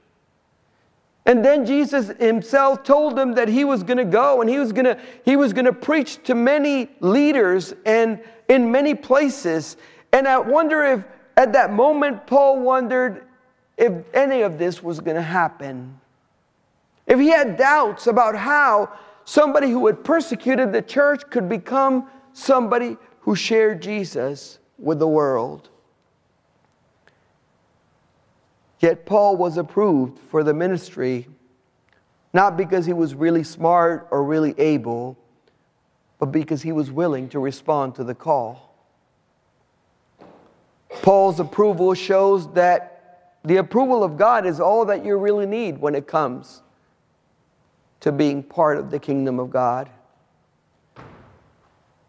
And 1.27 1.43
then 1.43 1.65
Jesus 1.65 2.07
himself 2.19 2.83
told 2.83 3.15
them 3.15 3.33
that 3.33 3.47
he 3.47 3.63
was 3.63 3.83
going 3.83 3.97
to 3.97 4.05
go 4.05 4.41
and 4.41 4.49
he 4.49 4.57
was 4.57 4.71
going 4.71 4.85
to 4.85 4.97
he 5.25 5.35
was 5.35 5.51
going 5.51 5.65
to 5.65 5.73
preach 5.73 6.23
to 6.23 6.33
many 6.33 6.89
leaders 7.01 7.73
and 7.85 8.21
in 8.47 8.71
many 8.71 8.95
places. 8.95 9.75
And 10.13 10.27
I 10.27 10.39
wonder 10.39 10.85
if 10.85 11.03
at 11.35 11.51
that 11.53 11.73
moment 11.73 12.25
Paul 12.25 12.61
wondered 12.61 13.25
if 13.77 13.93
any 14.13 14.41
of 14.41 14.57
this 14.57 14.81
was 14.81 14.99
going 15.01 15.17
to 15.17 15.21
happen. 15.21 15.99
If 17.07 17.19
he 17.19 17.29
had 17.29 17.57
doubts 17.57 18.05
about 18.05 18.35
how 18.35 18.91
somebody 19.23 19.71
who 19.71 19.87
had 19.87 20.03
persecuted 20.03 20.73
the 20.73 20.81
church 20.81 21.23
could 21.29 21.47
become 21.47 22.09
somebody 22.33 22.97
who 23.21 23.35
shared 23.35 23.81
Jesus 23.81 24.59
with 24.77 24.99
the 24.99 25.07
world. 25.07 25.69
Yet 28.79 29.05
Paul 29.05 29.37
was 29.37 29.57
approved 29.57 30.19
for 30.19 30.43
the 30.43 30.53
ministry, 30.53 31.27
not 32.33 32.57
because 32.57 32.85
he 32.85 32.93
was 32.93 33.15
really 33.15 33.43
smart 33.43 34.07
or 34.11 34.23
really 34.23 34.53
able, 34.59 35.17
but 36.19 36.27
because 36.27 36.61
he 36.61 36.71
was 36.71 36.91
willing 36.91 37.29
to 37.29 37.39
respond 37.39 37.95
to 37.95 38.03
the 38.03 38.13
call. 38.13 38.75
Paul's 41.01 41.39
approval 41.39 41.93
shows 41.93 42.51
that 42.53 43.33
the 43.43 43.57
approval 43.57 44.03
of 44.03 44.17
God 44.17 44.45
is 44.45 44.59
all 44.59 44.85
that 44.85 45.05
you 45.05 45.17
really 45.17 45.45
need 45.45 45.79
when 45.79 45.95
it 45.95 46.05
comes 46.05 46.61
to 48.01 48.11
being 48.11 48.43
part 48.43 48.77
of 48.77 48.91
the 48.91 48.99
kingdom 48.99 49.39
of 49.39 49.49
God. 49.49 49.89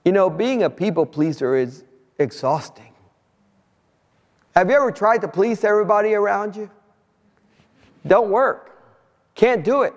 You 0.04 0.12
know, 0.12 0.30
being 0.30 0.62
a 0.62 0.70
people 0.70 1.06
pleaser 1.06 1.56
is 1.56 1.84
exhausting. 2.18 2.92
Have 4.54 4.70
you 4.70 4.76
ever 4.76 4.90
tried 4.90 5.20
to 5.22 5.28
please 5.28 5.64
everybody 5.64 6.14
around 6.14 6.56
you? 6.56 6.70
Don't 8.06 8.30
work. 8.30 8.76
Can't 9.34 9.64
do 9.64 9.82
it. 9.82 9.94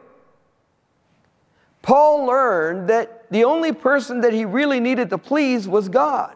Paul 1.82 2.26
learned 2.26 2.90
that 2.90 3.30
the 3.32 3.44
only 3.44 3.72
person 3.72 4.22
that 4.22 4.34
he 4.34 4.46
really 4.46 4.80
needed 4.80 5.10
to 5.10 5.18
please 5.18 5.68
was 5.68 5.90
God. 5.90 6.36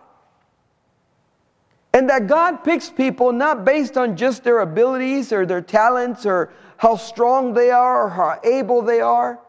And 1.94 2.10
that 2.10 2.28
God 2.28 2.64
picks 2.64 2.90
people 2.90 3.32
not 3.32 3.64
based 3.64 3.96
on 3.96 4.18
just 4.18 4.44
their 4.44 4.60
abilities 4.60 5.32
or 5.32 5.46
their 5.46 5.62
talents 5.62 6.26
or 6.26 6.52
how 6.78 6.96
strong 6.98 7.54
they 7.54 7.70
are 7.72 8.06
or 8.06 8.10
how 8.10 8.40
able 8.44 8.82
they 8.82 9.02
are, 9.02 9.40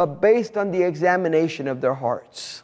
but 0.00 0.18
based 0.18 0.56
on 0.56 0.70
the 0.70 0.82
examination 0.82 1.68
of 1.68 1.82
their 1.82 1.92
hearts. 1.92 2.62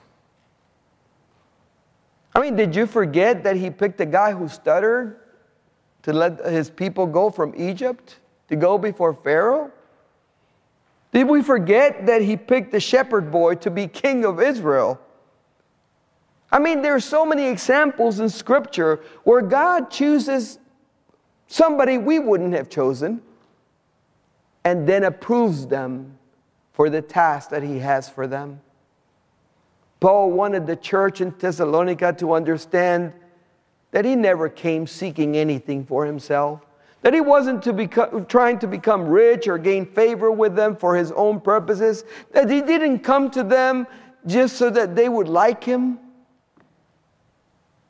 I 2.34 2.40
mean, 2.40 2.56
did 2.56 2.74
you 2.74 2.86
forget 2.86 3.44
that 3.44 3.56
he 3.56 3.68
picked 3.68 4.00
a 4.00 4.06
guy 4.06 4.32
who 4.32 4.48
stuttered 4.48 5.20
to 6.04 6.14
let 6.14 6.42
his 6.46 6.70
people 6.70 7.06
go 7.06 7.28
from 7.28 7.52
Egypt 7.54 8.20
to 8.48 8.56
go 8.56 8.78
before 8.78 9.12
Pharaoh? 9.12 9.70
Did 11.12 11.28
we 11.28 11.42
forget 11.42 12.06
that 12.06 12.22
he 12.22 12.38
picked 12.38 12.72
the 12.72 12.80
shepherd 12.80 13.30
boy 13.30 13.56
to 13.56 13.70
be 13.70 13.86
king 13.86 14.24
of 14.24 14.40
Israel? 14.40 14.98
I 16.50 16.58
mean, 16.58 16.80
there 16.80 16.94
are 16.94 17.00
so 17.00 17.26
many 17.26 17.48
examples 17.48 18.18
in 18.18 18.30
Scripture 18.30 19.00
where 19.24 19.42
God 19.42 19.90
chooses 19.90 20.58
somebody 21.48 21.98
we 21.98 22.18
wouldn't 22.18 22.54
have 22.54 22.70
chosen 22.70 23.20
and 24.64 24.88
then 24.88 25.04
approves 25.04 25.66
them 25.66 26.15
for 26.76 26.90
the 26.90 27.00
task 27.00 27.48
that 27.48 27.62
he 27.62 27.78
has 27.78 28.06
for 28.06 28.26
them. 28.26 28.60
Paul 29.98 30.30
wanted 30.30 30.66
the 30.66 30.76
church 30.76 31.22
in 31.22 31.30
Thessalonica 31.30 32.12
to 32.18 32.34
understand 32.34 33.14
that 33.92 34.04
he 34.04 34.14
never 34.14 34.50
came 34.50 34.86
seeking 34.86 35.38
anything 35.38 35.86
for 35.86 36.04
himself, 36.04 36.60
that 37.00 37.14
he 37.14 37.22
wasn't 37.22 37.62
to 37.62 38.26
trying 38.28 38.58
to 38.58 38.66
become 38.66 39.08
rich 39.08 39.48
or 39.48 39.56
gain 39.56 39.86
favor 39.86 40.30
with 40.30 40.54
them 40.54 40.76
for 40.76 40.94
his 40.94 41.12
own 41.12 41.40
purposes, 41.40 42.04
that 42.32 42.50
he 42.50 42.60
didn't 42.60 42.98
come 42.98 43.30
to 43.30 43.42
them 43.42 43.86
just 44.26 44.56
so 44.56 44.68
that 44.68 44.94
they 44.94 45.08
would 45.08 45.28
like 45.28 45.64
him 45.64 45.98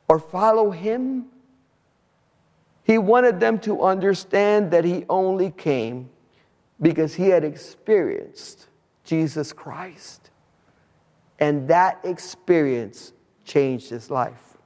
or 0.07 0.17
follow 0.17 0.71
him. 0.71 1.25
He 2.83 2.97
wanted 2.97 3.41
them 3.41 3.59
to 3.59 3.83
understand 3.83 4.71
that 4.71 4.85
he 4.85 5.03
only 5.09 5.51
came 5.51 6.09
because 6.81 7.15
he 7.15 7.27
had 7.27 7.43
experienced 7.43 8.66
Jesus 9.07 9.53
Christ. 9.53 10.29
And 11.39 11.67
that 11.69 11.99
experience 12.03 13.13
changed 13.45 13.89
his 13.89 14.11
life. 14.11 14.57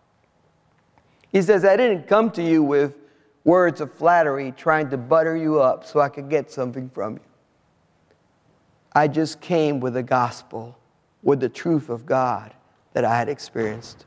He 1.32 1.42
says, 1.42 1.64
I 1.64 1.78
didn't 1.78 2.08
come 2.08 2.32
to 2.32 2.44
you 2.44 2.64
with 2.64 2.96
words 3.44 3.82
of 3.82 3.94
flattery 3.94 4.52
trying 4.58 4.90
to 4.90 4.98
butter 4.98 5.38
you 5.38 5.62
up 5.62 5.86
so 5.86 6.00
I 6.00 6.10
could 6.10 6.30
get 6.30 6.52
something 6.52 6.90
from 6.90 7.14
you. 7.14 7.20
I 8.94 9.08
just 9.08 9.40
came 9.40 9.80
with 9.80 9.94
the 9.94 10.04
gospel, 10.04 10.78
with 11.24 11.40
the 11.40 11.48
truth 11.48 11.90
of 11.90 12.06
God 12.06 12.54
that 12.94 13.06
I 13.06 13.16
had 13.16 13.30
experienced. 13.30 14.06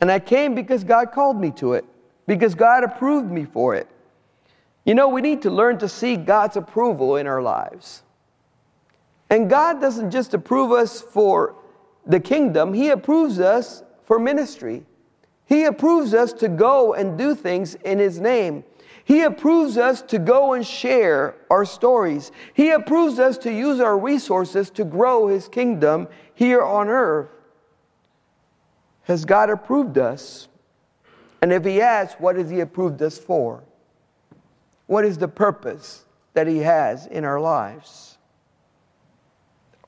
And 0.00 0.10
I 0.10 0.18
came 0.18 0.54
because 0.54 0.82
God 0.82 1.12
called 1.12 1.40
me 1.40 1.52
to 1.52 1.74
it, 1.74 1.84
because 2.26 2.54
God 2.54 2.84
approved 2.84 3.30
me 3.30 3.44
for 3.44 3.74
it. 3.74 3.86
You 4.84 4.94
know, 4.94 5.08
we 5.08 5.20
need 5.20 5.42
to 5.42 5.50
learn 5.50 5.78
to 5.78 5.88
see 5.88 6.16
God's 6.16 6.56
approval 6.56 7.16
in 7.16 7.26
our 7.28 7.40
lives. 7.40 8.02
And 9.32 9.48
God 9.48 9.80
doesn't 9.80 10.10
just 10.10 10.34
approve 10.34 10.72
us 10.72 11.00
for 11.00 11.54
the 12.04 12.20
kingdom, 12.20 12.74
He 12.74 12.90
approves 12.90 13.40
us 13.40 13.82
for 14.04 14.18
ministry. 14.18 14.84
He 15.46 15.64
approves 15.64 16.12
us 16.12 16.34
to 16.34 16.48
go 16.50 16.92
and 16.92 17.16
do 17.16 17.34
things 17.34 17.74
in 17.76 17.98
His 17.98 18.20
name. 18.20 18.62
He 19.04 19.22
approves 19.22 19.78
us 19.78 20.02
to 20.02 20.18
go 20.18 20.52
and 20.52 20.66
share 20.66 21.34
our 21.50 21.64
stories. 21.64 22.30
He 22.52 22.72
approves 22.72 23.18
us 23.18 23.38
to 23.38 23.50
use 23.50 23.80
our 23.80 23.98
resources 23.98 24.68
to 24.70 24.84
grow 24.84 25.28
His 25.28 25.48
kingdom 25.48 26.08
here 26.34 26.62
on 26.62 26.88
earth. 26.88 27.30
Has 29.04 29.24
God 29.24 29.48
approved 29.48 29.96
us? 29.96 30.48
And 31.40 31.54
if 31.54 31.64
He 31.64 31.76
has, 31.76 32.12
what 32.18 32.36
has 32.36 32.50
He 32.50 32.60
approved 32.60 33.00
us 33.00 33.16
for? 33.16 33.64
What 34.88 35.06
is 35.06 35.16
the 35.16 35.28
purpose 35.28 36.04
that 36.34 36.46
He 36.46 36.58
has 36.58 37.06
in 37.06 37.24
our 37.24 37.40
lives? 37.40 38.11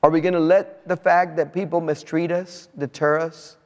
Are 0.05 0.11
we 0.11 0.21
going 0.21 0.35
to 0.35 0.39
let 0.39 0.87
the 0.87 0.95
fact 0.95 1.35
that 1.37 1.51
people 1.51 1.81
mistreat 1.81 2.31
us 2.31 2.69
deter 2.77 3.19
us 3.19 3.57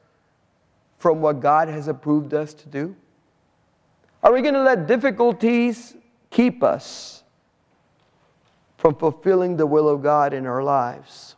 from 0.96 1.20
what 1.20 1.40
God 1.40 1.68
has 1.68 1.86
approved 1.86 2.32
us 2.32 2.54
to 2.54 2.66
do? 2.66 2.96
Are 4.22 4.32
we 4.32 4.40
going 4.40 4.54
to 4.54 4.62
let 4.62 4.86
difficulties 4.86 5.94
keep 6.30 6.62
us 6.62 7.24
from 8.78 8.94
fulfilling 8.94 9.58
the 9.58 9.66
will 9.66 9.86
of 9.86 10.02
God 10.02 10.32
in 10.32 10.46
our 10.46 10.62
lives? 10.62 11.36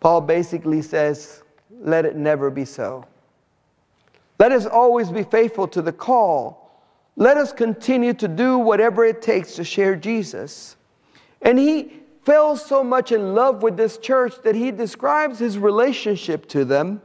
Paul 0.00 0.20
basically 0.20 0.82
says, 0.82 1.42
let 1.80 2.04
it 2.04 2.16
never 2.16 2.50
be 2.50 2.66
so. 2.66 3.06
Let 4.38 4.52
us 4.52 4.66
always 4.66 5.10
be 5.10 5.22
faithful 5.22 5.66
to 5.68 5.80
the 5.80 5.92
call. 5.92 6.78
Let 7.16 7.38
us 7.38 7.54
continue 7.54 8.12
to 8.12 8.28
do 8.28 8.58
whatever 8.58 9.02
it 9.06 9.22
takes 9.22 9.54
to 9.54 9.64
share 9.64 9.96
Jesus. 9.96 10.76
And 11.40 11.58
he 11.58 11.99
fell 12.30 12.56
so 12.56 12.84
much 12.84 13.10
in 13.10 13.34
love 13.34 13.60
with 13.60 13.76
this 13.76 13.98
church 13.98 14.34
that 14.44 14.54
he 14.54 14.70
describes 14.70 15.40
his 15.40 15.58
relationship 15.58 16.46
to 16.46 16.64
them 16.64 17.02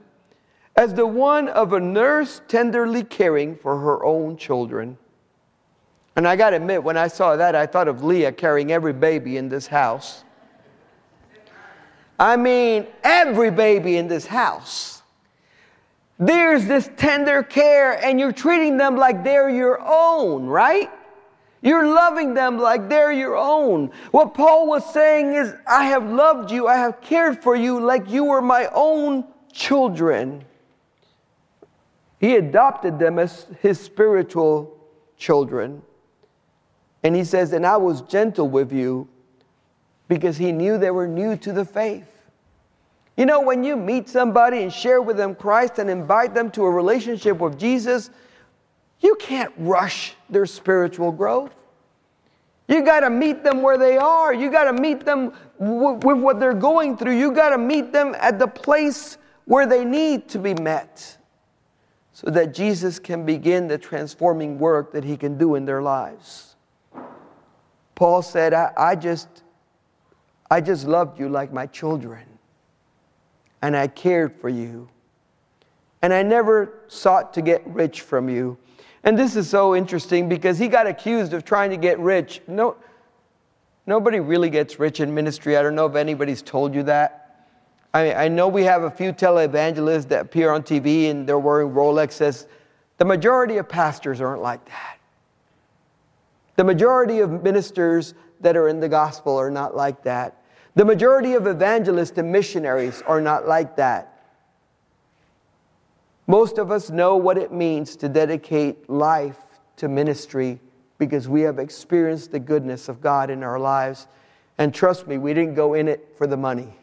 as 0.75 0.94
the 0.94 1.08
one 1.08 1.50
of 1.50 1.74
a 1.74 1.79
nurse 1.79 2.41
tenderly 2.48 3.03
caring 3.03 3.55
for 3.55 3.79
her 3.79 4.05
own 4.05 4.38
children. 4.38 4.96
And 6.15 6.27
I 6.27 6.36
got 6.36 6.51
to 6.51 6.58
admit, 6.58 6.84
when 6.84 6.96
I 6.96 7.08
saw 7.08 7.36
that, 7.38 7.55
I 7.55 7.65
thought 7.65 7.88
of 7.88 8.03
Leah 8.03 8.34
carrying 8.34 8.72
every 8.72 8.94
baby 8.94 9.38
in 9.38 9.50
this 9.50 9.65
house. 9.65 10.24
I 12.20 12.38
mean, 12.38 12.86
every 13.03 13.50
baby 13.50 13.98
in 13.98 14.08
this 14.08 14.27
house. 14.27 15.01
There's 16.20 16.67
this 16.67 16.88
tender 16.98 17.41
care, 17.41 17.94
and 17.94 18.20
you're 18.20 18.32
treating 18.32 18.77
them 18.77 18.96
like 18.96 19.24
they're 19.24 19.50
your 19.50 19.82
own, 19.84 20.46
right? 20.46 20.91
You're 21.65 21.88
loving 21.88 22.36
them 22.36 22.60
like 22.60 22.89
they're 22.89 23.12
your 23.12 23.36
own. 23.36 23.89
What 24.12 24.36
Paul 24.36 24.67
was 24.67 24.93
saying 24.93 25.34
is, 25.34 25.51
I 25.67 25.86
have 25.86 26.07
loved 26.07 26.51
you, 26.51 26.67
I 26.67 26.75
have 26.75 27.01
cared 27.01 27.41
for 27.41 27.55
you 27.55 27.79
like 27.79 28.07
you 28.07 28.24
were 28.24 28.41
my 28.41 28.69
own 28.72 29.25
children. 29.51 30.45
He 32.19 32.36
adopted 32.36 33.00
them 33.00 33.17
as 33.17 33.48
his 33.63 33.79
spiritual 33.79 34.77
children. 35.17 35.81
And 37.01 37.15
he 37.15 37.24
says, 37.24 37.51
And 37.51 37.65
I 37.65 37.77
was 37.77 38.03
gentle 38.03 38.48
with 38.48 38.72
you 38.72 39.07
because 40.07 40.38
he 40.38 40.51
knew 40.51 40.77
they 40.77 40.91
were 40.91 41.07
new 41.07 41.36
to 41.38 41.51
the 41.51 41.65
faith. 41.65 42.07
You 43.17 43.25
know, 43.25 43.41
when 43.41 43.63
you 43.63 43.75
meet 43.75 44.07
somebody 44.07 44.62
and 44.62 44.72
share 44.72 45.01
with 45.01 45.17
them 45.17 45.34
Christ 45.34 45.79
and 45.79 45.89
invite 45.89 46.36
them 46.36 46.51
to 46.51 46.63
a 46.63 46.69
relationship 46.69 47.39
with 47.39 47.57
Jesus, 47.57 48.12
you 49.00 49.16
can't 49.16 49.54
rush 49.58 50.16
their 50.30 50.46
spiritual 50.46 51.12
growth. 51.12 51.54
You 52.68 52.84
got 52.84 53.02
to 53.02 53.10
meet 53.10 53.44
them 53.44 53.62
where 53.62 53.78
they 53.78 53.98
are. 53.98 54.34
You 54.34 54.50
got 54.50 54.66
to 54.66 54.74
meet 54.74 55.06
them 55.06 55.34
w- 55.60 56.00
with 56.04 56.18
what 56.18 56.40
they're 56.40 56.54
going 56.54 56.98
through. 56.98 57.18
You 57.18 57.32
got 57.32 57.50
to 57.50 57.58
meet 57.58 57.92
them 57.92 58.16
at 58.18 58.40
the 58.40 58.48
place 58.48 59.18
where 59.46 59.68
they 59.68 59.86
need 59.86 60.28
to 60.30 60.40
be 60.40 60.56
met 60.56 61.18
so 62.12 62.32
that 62.32 62.54
Jesus 62.54 62.98
can 62.98 63.25
begin 63.25 63.68
the 63.68 63.78
transforming 63.78 64.58
work 64.58 64.94
that 64.94 65.04
he 65.04 65.18
can 65.18 65.38
do 65.38 65.56
in 65.56 65.66
their 65.66 65.82
lives. 65.82 66.56
Paul 67.94 68.22
said, 68.22 68.54
I, 68.54 68.72
I 68.75 68.96
just, 68.96 69.44
I 70.50 70.62
just 70.62 70.88
loved 70.88 71.20
you 71.20 71.30
like 71.30 71.54
my 71.54 71.66
children, 71.66 72.24
and 73.62 73.75
I 73.75 73.88
cared 73.88 74.40
for 74.40 74.50
you, 74.50 74.90
and 76.02 76.14
I 76.14 76.24
never 76.24 76.82
sought 76.88 77.34
to 77.36 77.42
get 77.42 77.66
rich 77.68 78.02
from 78.02 78.30
you. 78.30 78.58
And 79.05 79.17
this 79.17 79.35
is 79.35 79.47
so 79.47 79.75
interesting 79.75 80.27
because 80.27 80.57
he 80.57 80.67
got 80.67 80.88
accused 80.88 81.33
of 81.33 81.45
trying 81.45 81.69
to 81.69 81.77
get 81.77 82.00
rich. 82.00 82.41
No, 82.47 82.75
nobody 83.85 84.19
really 84.19 84.50
gets 84.50 84.79
rich 84.79 85.00
in 85.00 85.13
ministry. 85.13 85.55
I 85.55 85.62
don't 85.62 85.75
know 85.75 85.85
if 85.85 85.95
anybody's 85.95 86.41
told 86.41 86.74
you 86.74 86.81
that. 86.83 87.21
I, 87.93 88.25
I 88.25 88.27
know 88.27 88.47
we 88.47 88.63
have 88.63 88.83
a 88.83 88.89
few 88.89 89.13
televangelists 89.13 90.07
that 90.09 90.21
appear 90.21 90.51
on 90.51 90.63
TV 90.63 91.12
and 91.12 91.29
they're 91.29 91.39
wearing 91.39 91.69
Rolexes. 91.69 92.47
The 92.97 93.05
majority 93.05 93.57
of 93.57 93.69
pastors 93.69 94.19
aren't 94.19 94.41
like 94.41 94.65
that. 94.65 94.97
The 96.55 96.63
majority 96.63 97.19
of 97.19 97.43
ministers 97.43 98.15
that 98.41 98.57
are 98.57 98.69
in 98.69 98.79
the 98.79 98.89
gospel 98.89 99.38
are 99.38 99.51
not 99.51 99.75
like 99.75 100.03
that. 100.03 100.35
The 100.74 100.83
majority 100.83 101.33
of 101.33 101.45
evangelists 101.47 102.17
and 102.17 102.31
missionaries 102.31 103.03
are 103.05 103.21
not 103.21 103.47
like 103.47 103.75
that. 103.75 104.14
Most 106.27 106.58
of 106.58 106.72
us 106.72 106.89
know 106.89 107.17
what 107.17 107.38
it 107.38 107.51
means 107.51 107.96
to 107.98 108.10
dedicate 108.10 108.89
life 108.89 109.38
to 109.77 109.88
ministry 109.88 110.60
because 110.98 111.27
we 111.27 111.41
have 111.41 111.60
experienced 111.60 112.32
the 112.32 112.39
goodness 112.39 112.89
of 112.89 113.01
God 113.01 113.29
in 113.29 113.44
our 113.44 113.60
lives. 113.60 114.08
And 114.58 114.74
trust 114.74 115.08
me, 115.08 115.17
we 115.17 115.34
didn't 115.34 115.55
go 115.55 115.74
in 115.74 115.88
it 115.88 116.15
for 116.17 116.25
the 116.25 116.38
money. 116.38 116.74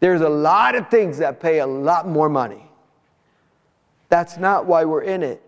There's 0.00 0.20
a 0.20 0.28
lot 0.28 0.74
of 0.74 0.88
things 0.88 1.18
that 1.18 1.40
pay 1.40 1.60
a 1.60 1.66
lot 1.66 2.08
more 2.08 2.28
money. 2.28 2.68
That's 4.08 4.36
not 4.36 4.66
why 4.66 4.84
we're 4.84 5.02
in 5.02 5.22
it. 5.22 5.42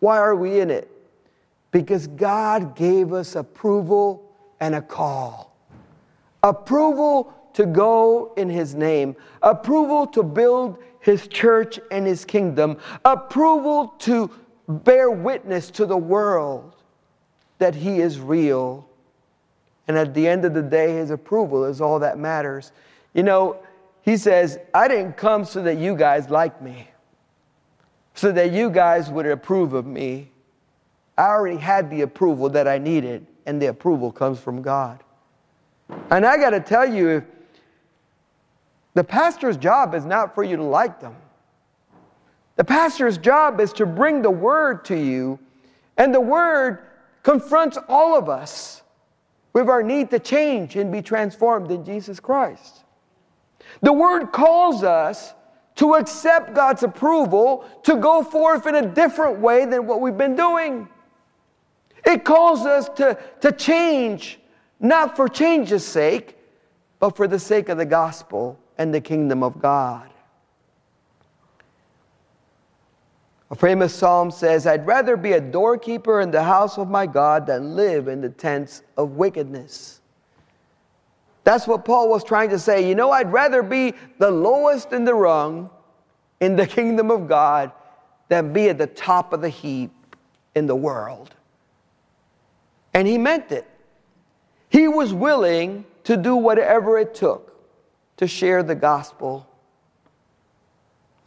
Why 0.00 0.18
are 0.18 0.36
we 0.36 0.60
in 0.60 0.70
it? 0.70 0.90
Because 1.72 2.06
God 2.06 2.76
gave 2.76 3.12
us 3.12 3.34
approval 3.34 4.30
and 4.60 4.74
a 4.74 4.82
call. 4.82 5.56
Approval 6.42 7.34
to 7.54 7.66
go 7.66 8.32
in 8.36 8.48
His 8.48 8.74
name, 8.74 9.16
approval 9.42 10.06
to 10.08 10.22
build 10.22 10.78
His 11.08 11.26
church 11.26 11.80
and 11.90 12.06
His 12.06 12.26
kingdom, 12.26 12.76
approval 13.02 13.94
to 14.00 14.30
bear 14.68 15.10
witness 15.10 15.70
to 15.70 15.86
the 15.86 15.96
world 15.96 16.76
that 17.56 17.74
He 17.74 18.00
is 18.00 18.20
real. 18.20 18.86
And 19.86 19.96
at 19.96 20.12
the 20.12 20.28
end 20.28 20.44
of 20.44 20.52
the 20.52 20.60
day, 20.60 20.96
His 20.96 21.10
approval 21.10 21.64
is 21.64 21.80
all 21.80 21.98
that 22.00 22.18
matters. 22.18 22.72
You 23.14 23.22
know, 23.22 23.56
he 24.02 24.18
says, 24.18 24.58
I 24.74 24.86
didn't 24.86 25.14
come 25.14 25.46
so 25.46 25.62
that 25.62 25.78
you 25.78 25.96
guys 25.96 26.28
like 26.28 26.60
me, 26.60 26.90
so 28.14 28.30
that 28.32 28.52
you 28.52 28.68
guys 28.68 29.08
would 29.08 29.24
approve 29.24 29.72
of 29.72 29.86
me. 29.86 30.30
I 31.16 31.28
already 31.28 31.56
had 31.56 31.90
the 31.90 32.02
approval 32.02 32.50
that 32.50 32.68
I 32.68 32.76
needed, 32.76 33.26
and 33.46 33.60
the 33.60 33.66
approval 33.66 34.12
comes 34.12 34.38
from 34.40 34.60
God. 34.60 35.02
And 36.10 36.26
I 36.26 36.36
got 36.36 36.50
to 36.50 36.60
tell 36.60 36.86
you, 36.86 37.24
the 38.98 39.04
pastor's 39.04 39.56
job 39.56 39.94
is 39.94 40.04
not 40.04 40.34
for 40.34 40.42
you 40.42 40.56
to 40.56 40.64
like 40.64 40.98
them. 40.98 41.14
The 42.56 42.64
pastor's 42.64 43.16
job 43.16 43.60
is 43.60 43.72
to 43.74 43.86
bring 43.86 44.22
the 44.22 44.30
word 44.32 44.84
to 44.86 44.96
you, 44.98 45.38
and 45.96 46.12
the 46.12 46.20
word 46.20 46.80
confronts 47.22 47.78
all 47.88 48.18
of 48.18 48.28
us 48.28 48.82
with 49.52 49.68
our 49.68 49.84
need 49.84 50.10
to 50.10 50.18
change 50.18 50.74
and 50.74 50.90
be 50.90 51.00
transformed 51.00 51.70
in 51.70 51.84
Jesus 51.84 52.18
Christ. 52.18 52.82
The 53.82 53.92
word 53.92 54.32
calls 54.32 54.82
us 54.82 55.32
to 55.76 55.94
accept 55.94 56.52
God's 56.52 56.82
approval, 56.82 57.66
to 57.84 57.94
go 57.94 58.24
forth 58.24 58.66
in 58.66 58.74
a 58.74 58.84
different 58.84 59.38
way 59.38 59.64
than 59.64 59.86
what 59.86 60.00
we've 60.00 60.18
been 60.18 60.34
doing. 60.34 60.88
It 62.04 62.24
calls 62.24 62.66
us 62.66 62.88
to, 62.96 63.16
to 63.42 63.52
change, 63.52 64.40
not 64.80 65.14
for 65.14 65.28
change's 65.28 65.84
sake, 65.84 66.36
but 66.98 67.16
for 67.16 67.28
the 67.28 67.38
sake 67.38 67.68
of 67.68 67.78
the 67.78 67.86
gospel 67.86 68.58
and 68.78 68.94
the 68.94 69.00
kingdom 69.00 69.42
of 69.42 69.60
God. 69.60 70.08
A 73.50 73.54
famous 73.54 73.94
psalm 73.94 74.30
says, 74.30 74.66
I'd 74.66 74.86
rather 74.86 75.16
be 75.16 75.32
a 75.32 75.40
doorkeeper 75.40 76.20
in 76.20 76.30
the 76.30 76.42
house 76.42 76.78
of 76.78 76.88
my 76.88 77.06
God 77.06 77.46
than 77.46 77.74
live 77.74 78.08
in 78.08 78.20
the 78.20 78.28
tents 78.28 78.82
of 78.96 79.12
wickedness. 79.12 80.00
That's 81.44 81.66
what 81.66 81.84
Paul 81.84 82.10
was 82.10 82.22
trying 82.22 82.50
to 82.50 82.58
say. 82.58 82.86
You 82.86 82.94
know, 82.94 83.10
I'd 83.10 83.32
rather 83.32 83.62
be 83.62 83.94
the 84.18 84.30
lowest 84.30 84.92
in 84.92 85.04
the 85.04 85.14
rung 85.14 85.70
in 86.40 86.56
the 86.56 86.66
kingdom 86.66 87.10
of 87.10 87.26
God 87.26 87.72
than 88.28 88.52
be 88.52 88.68
at 88.68 88.76
the 88.76 88.86
top 88.86 89.32
of 89.32 89.40
the 89.40 89.48
heap 89.48 89.90
in 90.54 90.66
the 90.66 90.76
world. 90.76 91.34
And 92.92 93.08
he 93.08 93.16
meant 93.16 93.50
it. 93.50 93.66
He 94.68 94.88
was 94.88 95.14
willing 95.14 95.86
to 96.04 96.18
do 96.18 96.36
whatever 96.36 96.98
it 96.98 97.14
took 97.14 97.47
to 98.18 98.26
share 98.26 98.62
the 98.62 98.74
gospel. 98.74 99.48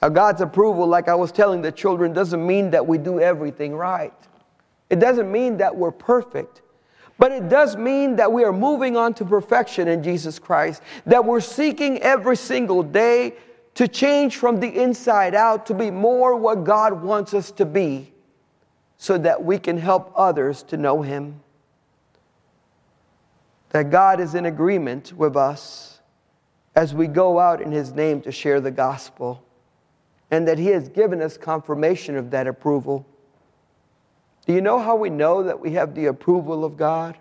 Now, 0.02 0.10
God's 0.10 0.42
approval, 0.42 0.88
like 0.88 1.08
I 1.08 1.16
was 1.16 1.32
telling 1.32 1.62
the 1.62 1.72
children, 1.72 2.14
doesn't 2.14 2.46
mean 2.46 2.72
that 2.72 2.86
we 2.86 2.98
do 2.98 3.20
everything 3.20 3.76
right. 3.76 4.14
It 4.90 5.00
doesn't 5.00 5.32
mean 5.32 5.58
that 5.58 5.76
we're 5.76 5.92
perfect. 5.92 6.62
But 7.18 7.32
it 7.32 7.50
does 7.50 7.78
mean 7.78 8.16
that 8.18 8.32
we 8.32 8.44
are 8.44 8.52
moving 8.52 8.98
on 8.98 9.14
to 9.16 9.26
perfection 9.26 9.88
in 9.88 10.04
Jesus 10.04 10.40
Christ, 10.40 10.82
that 11.06 11.24
we're 11.24 11.40
seeking 11.40 12.00
every 12.00 12.36
single 12.36 12.84
day 12.84 13.34
to 13.76 13.88
change 13.88 14.38
from 14.38 14.60
the 14.60 14.68
inside 14.68 15.34
out 15.34 15.68
to 15.68 15.74
be 15.74 15.92
more 15.92 16.36
what 16.36 16.64
God 16.64 17.02
wants 17.04 17.34
us 17.34 17.52
to 17.52 17.66
be 17.66 18.12
so 18.98 19.18
that 19.20 19.44
we 19.44 19.60
can 19.60 19.78
help 19.78 20.12
others 20.16 20.64
to 20.64 20.78
know 20.78 21.04
Him. 21.04 21.42
That 23.70 23.92
God 23.92 24.20
is 24.20 24.36
in 24.36 24.46
agreement 24.46 25.14
with 25.14 25.38
us 25.38 25.91
as 26.76 26.94
we 26.94 27.08
go 27.08 27.40
out 27.40 27.62
in 27.62 27.72
His 27.72 27.92
name 27.94 28.22
to 28.22 28.32
share 28.32 28.62
the 28.62 28.72
gospel, 28.72 29.44
and 30.30 30.48
that 30.48 30.58
He 30.58 30.68
has 30.68 30.90
given 30.90 31.22
us 31.22 31.38
confirmation 31.38 32.16
of 32.16 32.32
that 32.32 32.48
approval. 32.48 33.06
Do 34.46 34.54
you 34.54 34.62
know 34.62 34.80
how 34.80 34.96
we 34.96 35.10
know 35.10 35.44
that 35.44 35.60
we 35.60 35.72
have 35.74 35.94
the 35.94 36.06
approval 36.06 36.64
of 36.64 36.78
God? 36.78 37.18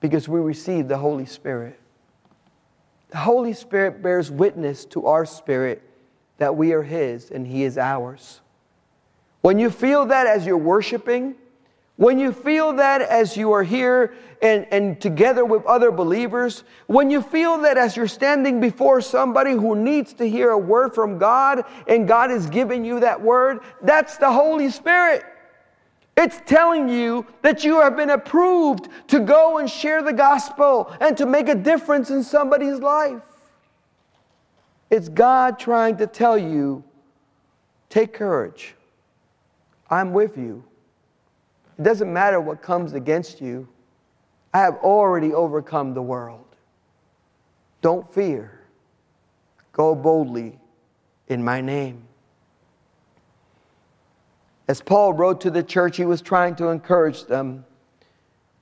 Because 0.00 0.28
we 0.28 0.40
receive 0.40 0.88
the 0.88 0.98
Holy 0.98 1.26
Spirit. 1.26 1.80
The 3.10 3.18
Holy 3.18 3.52
Spirit 3.52 4.02
bears 4.02 4.30
witness 4.30 4.84
to 4.86 5.06
our 5.06 5.24
spirit 5.24 5.82
that 6.38 6.56
we 6.56 6.72
are 6.72 6.82
His 6.82 7.30
and 7.30 7.46
He 7.46 7.64
is 7.64 7.78
ours. 7.78 8.40
When 9.40 9.58
you 9.58 9.70
feel 9.70 10.06
that 10.06 10.26
as 10.26 10.44
you're 10.44 10.56
worshiping, 10.56 11.36
when 11.96 12.18
you 12.18 12.32
feel 12.32 12.74
that 12.74 13.00
as 13.00 13.36
you 13.36 13.52
are 13.52 13.62
here 13.62 14.14
and, 14.42 14.66
and 14.70 15.00
together 15.00 15.44
with 15.44 15.64
other 15.64 15.90
believers, 15.90 16.64
when 16.86 17.10
you 17.10 17.22
feel 17.22 17.58
that 17.58 17.78
as 17.78 17.96
you're 17.96 18.06
standing 18.06 18.60
before 18.60 19.00
somebody 19.00 19.52
who 19.52 19.74
needs 19.74 20.12
to 20.14 20.28
hear 20.28 20.50
a 20.50 20.58
word 20.58 20.94
from 20.94 21.16
God 21.18 21.64
and 21.88 22.06
God 22.06 22.30
is 22.30 22.46
giving 22.46 22.84
you 22.84 23.00
that 23.00 23.20
word, 23.20 23.60
that's 23.82 24.18
the 24.18 24.30
Holy 24.30 24.70
Spirit. 24.70 25.24
It's 26.18 26.40
telling 26.46 26.88
you 26.88 27.26
that 27.42 27.64
you 27.64 27.80
have 27.80 27.96
been 27.96 28.10
approved 28.10 28.88
to 29.08 29.20
go 29.20 29.58
and 29.58 29.68
share 29.68 30.02
the 30.02 30.12
gospel 30.12 30.94
and 31.00 31.16
to 31.16 31.26
make 31.26 31.48
a 31.48 31.54
difference 31.54 32.10
in 32.10 32.22
somebody's 32.22 32.78
life. 32.78 33.22
It's 34.90 35.08
God 35.08 35.58
trying 35.58 35.96
to 35.96 36.06
tell 36.06 36.36
you 36.38 36.84
take 37.88 38.12
courage. 38.12 38.74
I'm 39.90 40.12
with 40.12 40.36
you. 40.36 40.64
It 41.78 41.82
doesn't 41.82 42.12
matter 42.12 42.40
what 42.40 42.62
comes 42.62 42.94
against 42.94 43.40
you. 43.40 43.68
I 44.54 44.60
have 44.60 44.76
already 44.76 45.34
overcome 45.34 45.92
the 45.92 46.02
world. 46.02 46.44
Don't 47.82 48.12
fear. 48.12 48.60
Go 49.72 49.94
boldly 49.94 50.58
in 51.28 51.44
my 51.44 51.60
name. 51.60 52.02
As 54.68 54.80
Paul 54.80 55.12
wrote 55.12 55.40
to 55.42 55.50
the 55.50 55.62
church, 55.62 55.96
he 55.96 56.04
was 56.04 56.22
trying 56.22 56.56
to 56.56 56.68
encourage 56.68 57.26
them, 57.26 57.64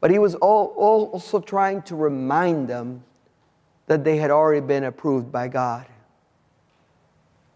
but 0.00 0.10
he 0.10 0.18
was 0.18 0.34
also 0.34 1.40
trying 1.40 1.82
to 1.82 1.96
remind 1.96 2.68
them 2.68 3.04
that 3.86 4.04
they 4.04 4.16
had 4.16 4.30
already 4.30 4.60
been 4.60 4.84
approved 4.84 5.30
by 5.30 5.48
God. 5.48 5.86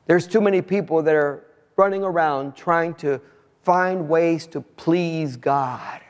There's 0.07 0.27
too 0.27 0.40
many 0.40 0.62
people 0.62 1.03
that 1.03 1.14
are 1.14 1.44
running 1.77 2.03
around 2.03 2.57
trying 2.57 2.94
to 2.94 3.21
find 3.62 4.09
ways 4.09 4.47
to 4.49 4.61
please 4.61 5.37
God, 5.37 6.01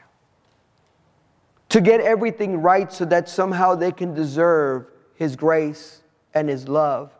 to 1.68 1.80
get 1.80 2.00
everything 2.00 2.62
right 2.62 2.92
so 2.92 3.04
that 3.06 3.28
somehow 3.28 3.74
they 3.74 3.92
can 3.92 4.14
deserve 4.14 4.86
His 5.14 5.36
grace 5.36 6.02
and 6.34 6.48
His 6.48 6.68
love, 6.68 7.12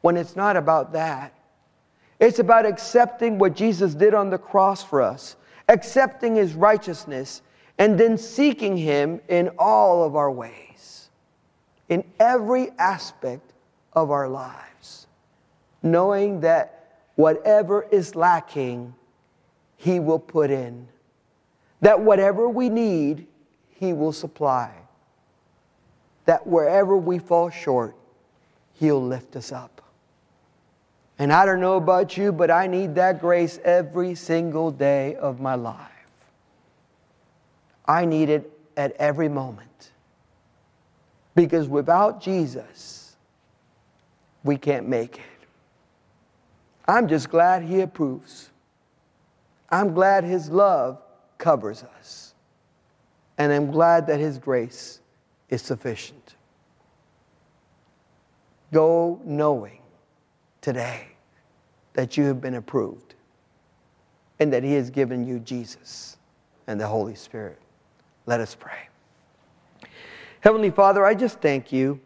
when 0.00 0.16
it's 0.16 0.36
not 0.36 0.56
about 0.56 0.92
that. 0.92 1.34
It's 2.20 2.40
about 2.40 2.66
accepting 2.66 3.38
what 3.38 3.54
Jesus 3.54 3.94
did 3.94 4.12
on 4.12 4.30
the 4.30 4.38
cross 4.38 4.82
for 4.82 5.00
us, 5.00 5.36
accepting 5.68 6.34
his 6.34 6.54
righteousness, 6.54 7.42
and 7.78 7.98
then 7.98 8.18
seeking 8.18 8.76
him 8.76 9.20
in 9.28 9.50
all 9.58 10.02
of 10.02 10.16
our 10.16 10.30
ways, 10.30 11.10
in 11.88 12.02
every 12.18 12.70
aspect 12.78 13.52
of 13.92 14.10
our 14.10 14.28
lives, 14.28 15.06
knowing 15.82 16.40
that 16.40 17.02
whatever 17.14 17.86
is 17.92 18.16
lacking, 18.16 18.94
he 19.78 20.00
will 20.00 20.18
put 20.18 20.50
in, 20.50 20.88
that 21.80 22.00
whatever 22.00 22.48
we 22.48 22.68
need, 22.68 23.28
he 23.70 23.92
will 23.92 24.12
supply, 24.12 24.72
that 26.26 26.46
wherever 26.46 26.96
we 26.96 27.18
fall 27.18 27.48
short, 27.48 27.94
he'll 28.74 29.02
lift 29.02 29.36
us 29.36 29.52
up. 29.52 29.80
And 31.16 31.32
I 31.32 31.46
don't 31.46 31.60
know 31.60 31.76
about 31.76 32.16
you, 32.16 32.32
but 32.32 32.50
I 32.50 32.66
need 32.66 32.96
that 32.96 33.20
grace 33.20 33.58
every 33.64 34.16
single 34.16 34.72
day 34.72 35.14
of 35.14 35.40
my 35.40 35.54
life. 35.54 35.76
I 37.86 38.04
need 38.04 38.28
it 38.28 38.52
at 38.76 38.92
every 38.92 39.28
moment. 39.28 39.92
Because 41.36 41.68
without 41.68 42.20
Jesus, 42.20 43.16
we 44.42 44.56
can't 44.56 44.88
make 44.88 45.18
it. 45.18 45.24
I'm 46.86 47.06
just 47.06 47.30
glad 47.30 47.62
He 47.62 47.80
approves. 47.80 48.50
I'm 49.70 49.94
glad 49.94 50.24
His 50.24 50.50
love 50.50 51.00
covers 51.38 51.84
us. 51.98 52.34
And 53.38 53.52
I'm 53.52 53.70
glad 53.70 54.06
that 54.08 54.18
His 54.18 54.38
grace 54.38 55.00
is 55.48 55.62
sufficient. 55.62 56.34
Go 58.72 59.20
knowing 59.24 59.80
today 60.60 61.08
that 61.94 62.16
you 62.16 62.24
have 62.24 62.40
been 62.40 62.54
approved 62.54 63.14
and 64.40 64.52
that 64.52 64.62
He 64.62 64.74
has 64.74 64.90
given 64.90 65.26
you 65.26 65.38
Jesus 65.38 66.16
and 66.66 66.80
the 66.80 66.86
Holy 66.86 67.14
Spirit. 67.14 67.58
Let 68.26 68.40
us 68.40 68.54
pray. 68.54 68.88
Heavenly 70.40 70.70
Father, 70.70 71.04
I 71.04 71.14
just 71.14 71.40
thank 71.40 71.72
you. 71.72 72.00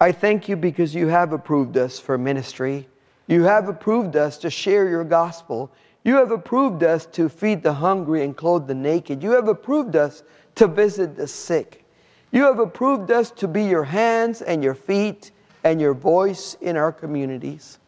I 0.00 0.10
thank 0.10 0.48
you 0.48 0.56
because 0.56 0.94
you 0.94 1.08
have 1.08 1.32
approved 1.32 1.76
us 1.76 1.98
for 1.98 2.18
ministry. 2.18 2.88
You 3.26 3.44
have 3.44 3.68
approved 3.68 4.16
us 4.16 4.38
to 4.38 4.50
share 4.50 4.88
your 4.88 5.04
gospel. 5.04 5.70
You 6.04 6.16
have 6.16 6.30
approved 6.30 6.82
us 6.82 7.06
to 7.06 7.30
feed 7.30 7.62
the 7.62 7.72
hungry 7.72 8.22
and 8.22 8.36
clothe 8.36 8.66
the 8.66 8.74
naked. 8.74 9.22
You 9.22 9.30
have 9.32 9.48
approved 9.48 9.96
us 9.96 10.22
to 10.54 10.66
visit 10.66 11.16
the 11.16 11.26
sick. 11.26 11.84
You 12.30 12.44
have 12.44 12.58
approved 12.58 13.10
us 13.10 13.30
to 13.32 13.48
be 13.48 13.64
your 13.64 13.84
hands 13.84 14.42
and 14.42 14.62
your 14.62 14.74
feet 14.74 15.30
and 15.64 15.80
your 15.80 15.94
voice 15.94 16.56
in 16.60 16.76
our 16.76 16.92
communities. 16.92 17.78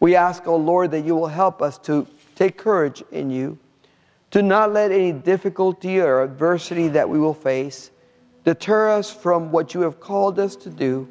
We 0.00 0.16
ask, 0.16 0.46
O 0.46 0.54
oh 0.54 0.56
Lord, 0.56 0.90
that 0.90 1.04
you 1.04 1.14
will 1.14 1.28
help 1.28 1.62
us 1.62 1.78
to 1.78 2.06
take 2.34 2.58
courage 2.58 3.02
in 3.12 3.30
you, 3.30 3.58
to 4.32 4.42
not 4.42 4.72
let 4.72 4.90
any 4.90 5.12
difficulty 5.12 6.00
or 6.00 6.22
adversity 6.22 6.88
that 6.88 7.08
we 7.08 7.18
will 7.18 7.34
face 7.34 7.92
deter 8.44 8.88
us 8.90 9.10
from 9.10 9.50
what 9.50 9.74
you 9.74 9.80
have 9.80 9.98
called 9.98 10.38
us 10.38 10.54
to 10.54 10.70
do. 10.70 11.08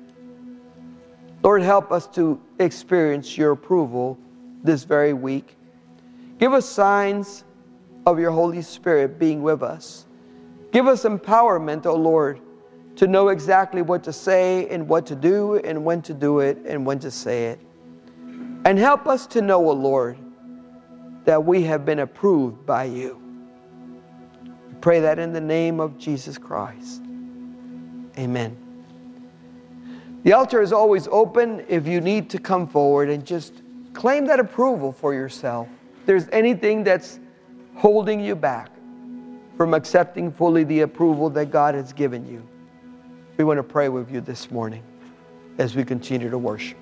Lord, 1.43 1.61
help 1.61 1.91
us 1.91 2.07
to 2.07 2.41
experience 2.59 3.37
your 3.37 3.51
approval 3.51 4.17
this 4.63 4.83
very 4.83 5.13
week. 5.13 5.55
Give 6.37 6.53
us 6.53 6.67
signs 6.67 7.43
of 8.05 8.19
your 8.19 8.31
Holy 8.31 8.61
Spirit 8.61 9.17
being 9.17 9.41
with 9.41 9.63
us. 9.63 10.05
Give 10.71 10.87
us 10.87 11.03
empowerment, 11.03 11.85
O 11.85 11.91
oh 11.91 11.95
Lord, 11.95 12.41
to 12.97 13.07
know 13.07 13.29
exactly 13.29 13.81
what 13.81 14.03
to 14.03 14.13
say 14.13 14.67
and 14.69 14.87
what 14.87 15.05
to 15.07 15.15
do 15.15 15.55
and 15.55 15.85
when 15.85 16.01
to 16.03 16.13
do 16.13 16.39
it 16.39 16.57
and 16.65 16.85
when 16.85 16.99
to 16.99 17.09
say 17.09 17.47
it. 17.47 17.59
And 18.65 18.77
help 18.77 19.07
us 19.07 19.27
to 19.27 19.41
know, 19.41 19.69
O 19.69 19.73
Lord, 19.73 20.17
that 21.23 21.43
we 21.43 21.63
have 21.63 21.85
been 21.85 21.99
approved 21.99 22.65
by 22.65 22.85
you. 22.85 23.21
We 24.67 24.73
pray 24.81 24.99
that 24.99 25.19
in 25.19 25.33
the 25.33 25.41
name 25.41 25.79
of 25.79 25.97
Jesus 25.97 26.37
Christ. 26.37 27.01
Amen. 28.17 28.57
The 30.23 30.33
altar 30.33 30.61
is 30.61 30.73
always 30.73 31.07
open 31.09 31.63
if 31.67 31.87
you 31.87 32.01
need 32.01 32.29
to 32.31 32.39
come 32.39 32.67
forward 32.67 33.09
and 33.09 33.25
just 33.25 33.61
claim 33.93 34.25
that 34.25 34.39
approval 34.39 34.91
for 34.91 35.13
yourself. 35.13 35.67
If 36.05 36.07
there's 36.07 36.29
anything 36.31 36.83
that's 36.83 37.19
holding 37.75 38.19
you 38.19 38.35
back 38.35 38.69
from 39.57 39.73
accepting 39.73 40.31
fully 40.31 40.63
the 40.63 40.81
approval 40.81 41.31
that 41.31 41.47
God 41.47 41.73
has 41.73 41.93
given 41.93 42.27
you, 42.27 42.47
we 43.37 43.43
want 43.43 43.57
to 43.57 43.63
pray 43.63 43.89
with 43.89 44.11
you 44.11 44.21
this 44.21 44.51
morning 44.51 44.83
as 45.57 45.75
we 45.75 45.83
continue 45.83 46.29
to 46.29 46.37
worship. 46.37 46.77